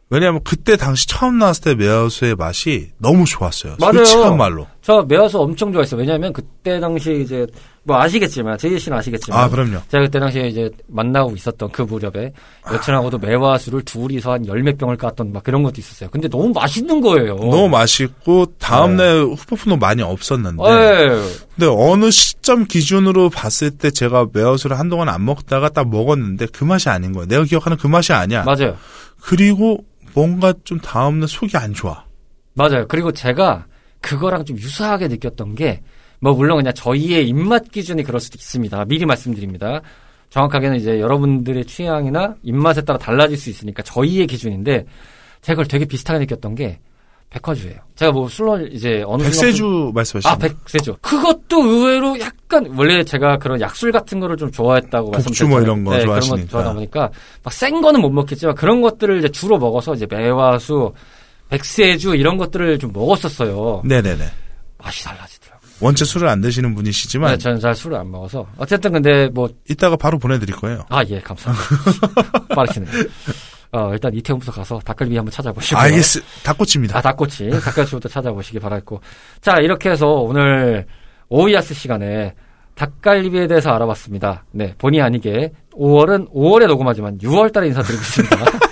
왜냐하면 0.08 0.40
그때 0.44 0.76
당시 0.76 1.06
처음 1.08 1.38
나왔을 1.38 1.64
때 1.64 1.74
매화수의 1.74 2.36
맛이 2.36 2.92
너무 2.98 3.24
좋았어요. 3.26 3.76
맞아요. 3.80 4.04
솔직한 4.04 4.36
말로. 4.36 4.66
저 4.80 5.02
메아스 5.02 5.36
엄청 5.36 5.72
좋아했어요. 5.72 6.00
왜냐하면 6.00 6.32
그때 6.32 6.78
당시 6.78 7.20
이제 7.22 7.44
뭐 7.86 8.00
아시겠지만 8.00 8.58
제이 8.58 8.78
씨는 8.80 8.98
아시겠지만 8.98 9.38
아, 9.38 9.48
그럼요. 9.48 9.78
제가 9.88 10.02
그때 10.04 10.18
당시에 10.18 10.48
이제 10.48 10.68
만나고 10.88 11.36
있었던 11.36 11.70
그 11.70 11.82
무렵에 11.82 12.32
여친하고도 12.72 13.18
매화수를 13.18 13.82
둘이서 13.82 14.32
한 14.32 14.46
열 14.48 14.60
몇 14.62 14.76
병을 14.76 14.96
깠던 14.96 15.30
막 15.30 15.44
그런 15.44 15.62
것도 15.62 15.74
있었어요. 15.78 16.10
근데 16.10 16.26
너무 16.28 16.48
맛있는 16.52 17.00
거예요. 17.00 17.36
너무 17.36 17.68
맛있고 17.68 18.46
다음날 18.58 19.20
후폭풍도 19.20 19.76
많이 19.76 20.02
없었는데 20.02 20.62
네. 20.62 21.08
근데 21.54 21.66
어느 21.70 22.10
시점 22.10 22.64
기준으로 22.66 23.30
봤을 23.30 23.70
때 23.70 23.90
제가 23.92 24.26
매화수를 24.32 24.78
한동안 24.78 25.08
안 25.08 25.24
먹다가 25.24 25.68
딱 25.68 25.88
먹었는데 25.88 26.46
그 26.52 26.64
맛이 26.64 26.88
아닌 26.88 27.12
거예요. 27.12 27.26
내가 27.28 27.44
기억하는 27.44 27.76
그 27.78 27.86
맛이 27.86 28.12
아니야. 28.12 28.42
맞아요. 28.42 28.76
그리고 29.22 29.84
뭔가 30.12 30.52
좀 30.64 30.80
다음날 30.80 31.28
속이 31.28 31.56
안 31.56 31.72
좋아. 31.72 32.04
맞아요. 32.54 32.86
그리고 32.88 33.12
제가 33.12 33.66
그거랑 34.00 34.44
좀 34.44 34.56
유사하게 34.58 35.08
느꼈던 35.08 35.54
게, 35.54 35.82
뭐, 36.20 36.32
물론 36.32 36.56
그냥 36.58 36.72
저희의 36.74 37.28
입맛 37.28 37.70
기준이 37.70 38.02
그럴 38.02 38.20
수도 38.20 38.36
있습니다. 38.38 38.84
미리 38.86 39.04
말씀드립니다. 39.04 39.80
정확하게는 40.30 40.76
이제 40.76 41.00
여러분들의 41.00 41.64
취향이나 41.66 42.34
입맛에 42.42 42.82
따라 42.82 42.98
달라질 42.98 43.36
수 43.36 43.50
있으니까 43.50 43.82
저희의 43.82 44.26
기준인데, 44.26 44.86
제가 45.42 45.54
그걸 45.54 45.66
되게 45.66 45.84
비슷하게 45.84 46.20
느꼈던 46.20 46.54
게, 46.54 46.80
백화주예요. 47.30 47.76
제가 47.96 48.12
뭐, 48.12 48.28
술을 48.28 48.72
이제 48.72 49.02
어느 49.06 49.22
백세주 49.24 49.92
말씀하시는 49.94 50.32
아, 50.32 50.38
백세주. 50.38 50.96
그것도 51.00 51.62
의외로 51.62 52.18
약간, 52.20 52.72
원래 52.76 53.02
제가 53.04 53.36
그런 53.38 53.60
약술 53.60 53.92
같은 53.92 54.20
거를 54.20 54.36
좀 54.36 54.50
좋아했다고 54.50 55.10
말씀드렸잖아요. 55.10 55.50
뭐 55.54 55.60
이런 55.62 55.84
거 55.84 55.90
네, 55.90 55.98
그런 55.98 56.14
거 56.14 56.20
좋아하시니까. 56.20 56.50
좋아하다 56.50 56.74
보니까, 56.74 57.10
막 57.42 57.52
센 57.52 57.80
거는 57.80 58.00
못 58.00 58.10
먹겠지만, 58.10 58.54
그런 58.54 58.80
것들을 58.80 59.18
이제 59.18 59.28
주로 59.28 59.58
먹어서 59.58 59.94
이제 59.94 60.06
매화수, 60.08 60.92
백세주 61.50 62.16
이런 62.16 62.36
것들을 62.38 62.78
좀 62.78 62.92
먹었었어요. 62.92 63.82
네네네. 63.84 64.24
맛이 64.78 65.04
달라지더라고요. 65.04 65.35
원체 65.80 66.04
술을 66.04 66.28
안 66.28 66.40
드시는 66.40 66.74
분이시지만 66.74 67.32
네, 67.32 67.38
저는 67.38 67.60
잘 67.60 67.74
술을 67.74 67.98
안 67.98 68.10
먹어서. 68.10 68.46
어쨌든 68.56 68.92
근데 68.92 69.28
뭐, 69.28 69.48
이따가 69.68 69.96
바로 69.96 70.18
보내드릴 70.18 70.56
거예요. 70.56 70.84
아, 70.88 71.04
예, 71.08 71.20
감사합니다. 71.20 72.48
빠르시네요. 72.54 72.90
어, 73.72 73.90
일단 73.92 74.14
이태원부터 74.14 74.52
가서 74.52 74.78
닭갈비 74.84 75.14
한번 75.16 75.30
찾아보시고. 75.30 75.78
알겠습. 75.78 76.24
닭꼬치입니다. 76.44 76.98
아, 76.98 77.02
닭꼬치. 77.02 77.50
닭꼬치부터 77.50 78.08
찾아보시기 78.08 78.58
바랄고. 78.58 79.00
자, 79.40 79.58
이렇게 79.58 79.90
해서 79.90 80.06
오늘 80.06 80.86
오이아스 81.28 81.74
시간에 81.74 82.34
닭갈비에 82.74 83.46
대해서 83.46 83.70
알아봤습니다. 83.72 84.44
네, 84.52 84.74
본의 84.78 85.02
아니게 85.02 85.52
5월은 85.72 86.32
5월에 86.32 86.66
녹음하지만 86.66 87.18
6월 87.18 87.52
달에 87.52 87.68
인사드리고 87.68 88.00
있습니다. 88.00 88.36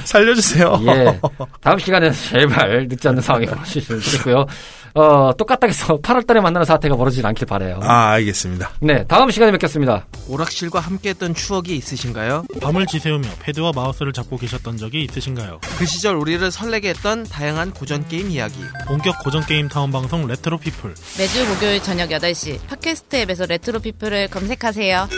살려주세요. 0.06 0.80
예. 0.86 1.20
다음 1.60 1.78
시간에는 1.78 2.14
제발 2.14 2.86
늦지 2.88 3.08
않는 3.08 3.20
상황이 3.22 3.46
좋겠고요. 3.46 4.46
어, 4.94 5.30
똑같다해서 5.36 5.98
8월 6.00 6.26
달에 6.26 6.40
만나는 6.40 6.64
사태가 6.64 6.96
벌어지지 6.96 7.24
않길 7.24 7.46
바래요. 7.46 7.78
아 7.82 8.08
알겠습니다. 8.12 8.70
네, 8.80 9.04
다음 9.06 9.30
시간에 9.30 9.52
뵙겠습니다. 9.52 10.06
오락실과 10.28 10.80
함께했던 10.80 11.34
추억이 11.34 11.76
있으신가요? 11.76 12.44
밤을 12.60 12.86
지새우며 12.86 13.28
패드와 13.40 13.72
마우스를 13.74 14.12
잡고 14.12 14.38
계셨던 14.38 14.76
적이 14.76 15.04
있으신가요? 15.04 15.60
그 15.78 15.86
시절 15.86 16.16
우리를 16.16 16.50
설레게 16.50 16.88
했던 16.90 17.22
다양한 17.24 17.72
고전 17.72 18.08
게임 18.08 18.30
이야기. 18.30 18.58
본격 18.86 19.22
고전 19.22 19.44
게임 19.46 19.68
타운 19.68 19.92
방송 19.92 20.26
레트로 20.26 20.58
피플 20.58 20.94
매주 21.18 21.46
목요일 21.48 21.82
저녁 21.82 22.08
8시 22.08 22.58
팟캐스트 22.66 23.16
앱에서 23.16 23.46
레트로 23.46 23.78
피플을 23.80 24.28
검색하세요. 24.28 25.08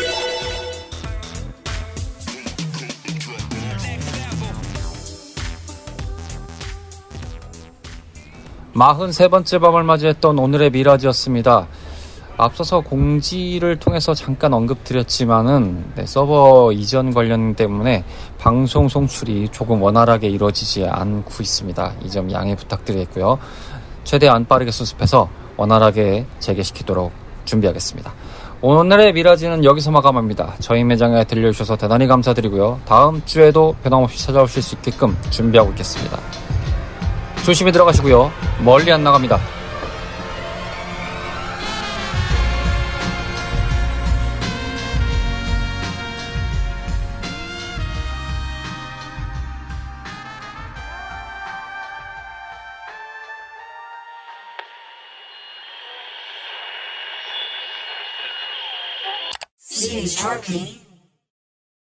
마흔세 8.80 9.28
번째 9.28 9.58
밤을 9.58 9.82
맞이했던 9.82 10.38
오늘의 10.38 10.70
미라지였습니다. 10.70 11.66
앞서서 12.38 12.80
공지를 12.80 13.78
통해서 13.78 14.14
잠깐 14.14 14.54
언급드렸지만은 14.54 15.92
네, 15.96 16.06
서버 16.06 16.72
이전 16.72 17.12
관련 17.12 17.54
때문에 17.54 18.04
방송 18.38 18.88
송출이 18.88 19.50
조금 19.52 19.82
원활하게 19.82 20.28
이루어지지 20.30 20.86
않고 20.86 21.30
있습니다. 21.42 21.92
이 22.04 22.08
점 22.08 22.32
양해 22.32 22.56
부탁드리겠고요. 22.56 23.38
최대한 24.04 24.46
빠르게 24.46 24.70
수습해서 24.70 25.28
원활하게 25.58 26.24
재개시키도록 26.38 27.12
준비하겠습니다. 27.44 28.14
오늘의 28.62 29.12
미라지는 29.12 29.62
여기서 29.62 29.90
마감합니다. 29.90 30.54
저희 30.60 30.84
매장에 30.84 31.24
들려주셔서 31.24 31.76
대단히 31.76 32.06
감사드리고요. 32.06 32.80
다음 32.86 33.20
주에도 33.26 33.76
변함없이 33.82 34.24
찾아오실 34.24 34.62
수 34.62 34.76
있게끔 34.76 35.14
준비하고 35.28 35.68
있겠습니다. 35.72 36.18
조심히 37.50 37.72
들어가시고요. 37.72 38.30
멀리 38.60 38.92
안 38.92 39.02
나갑니다. 39.02 39.40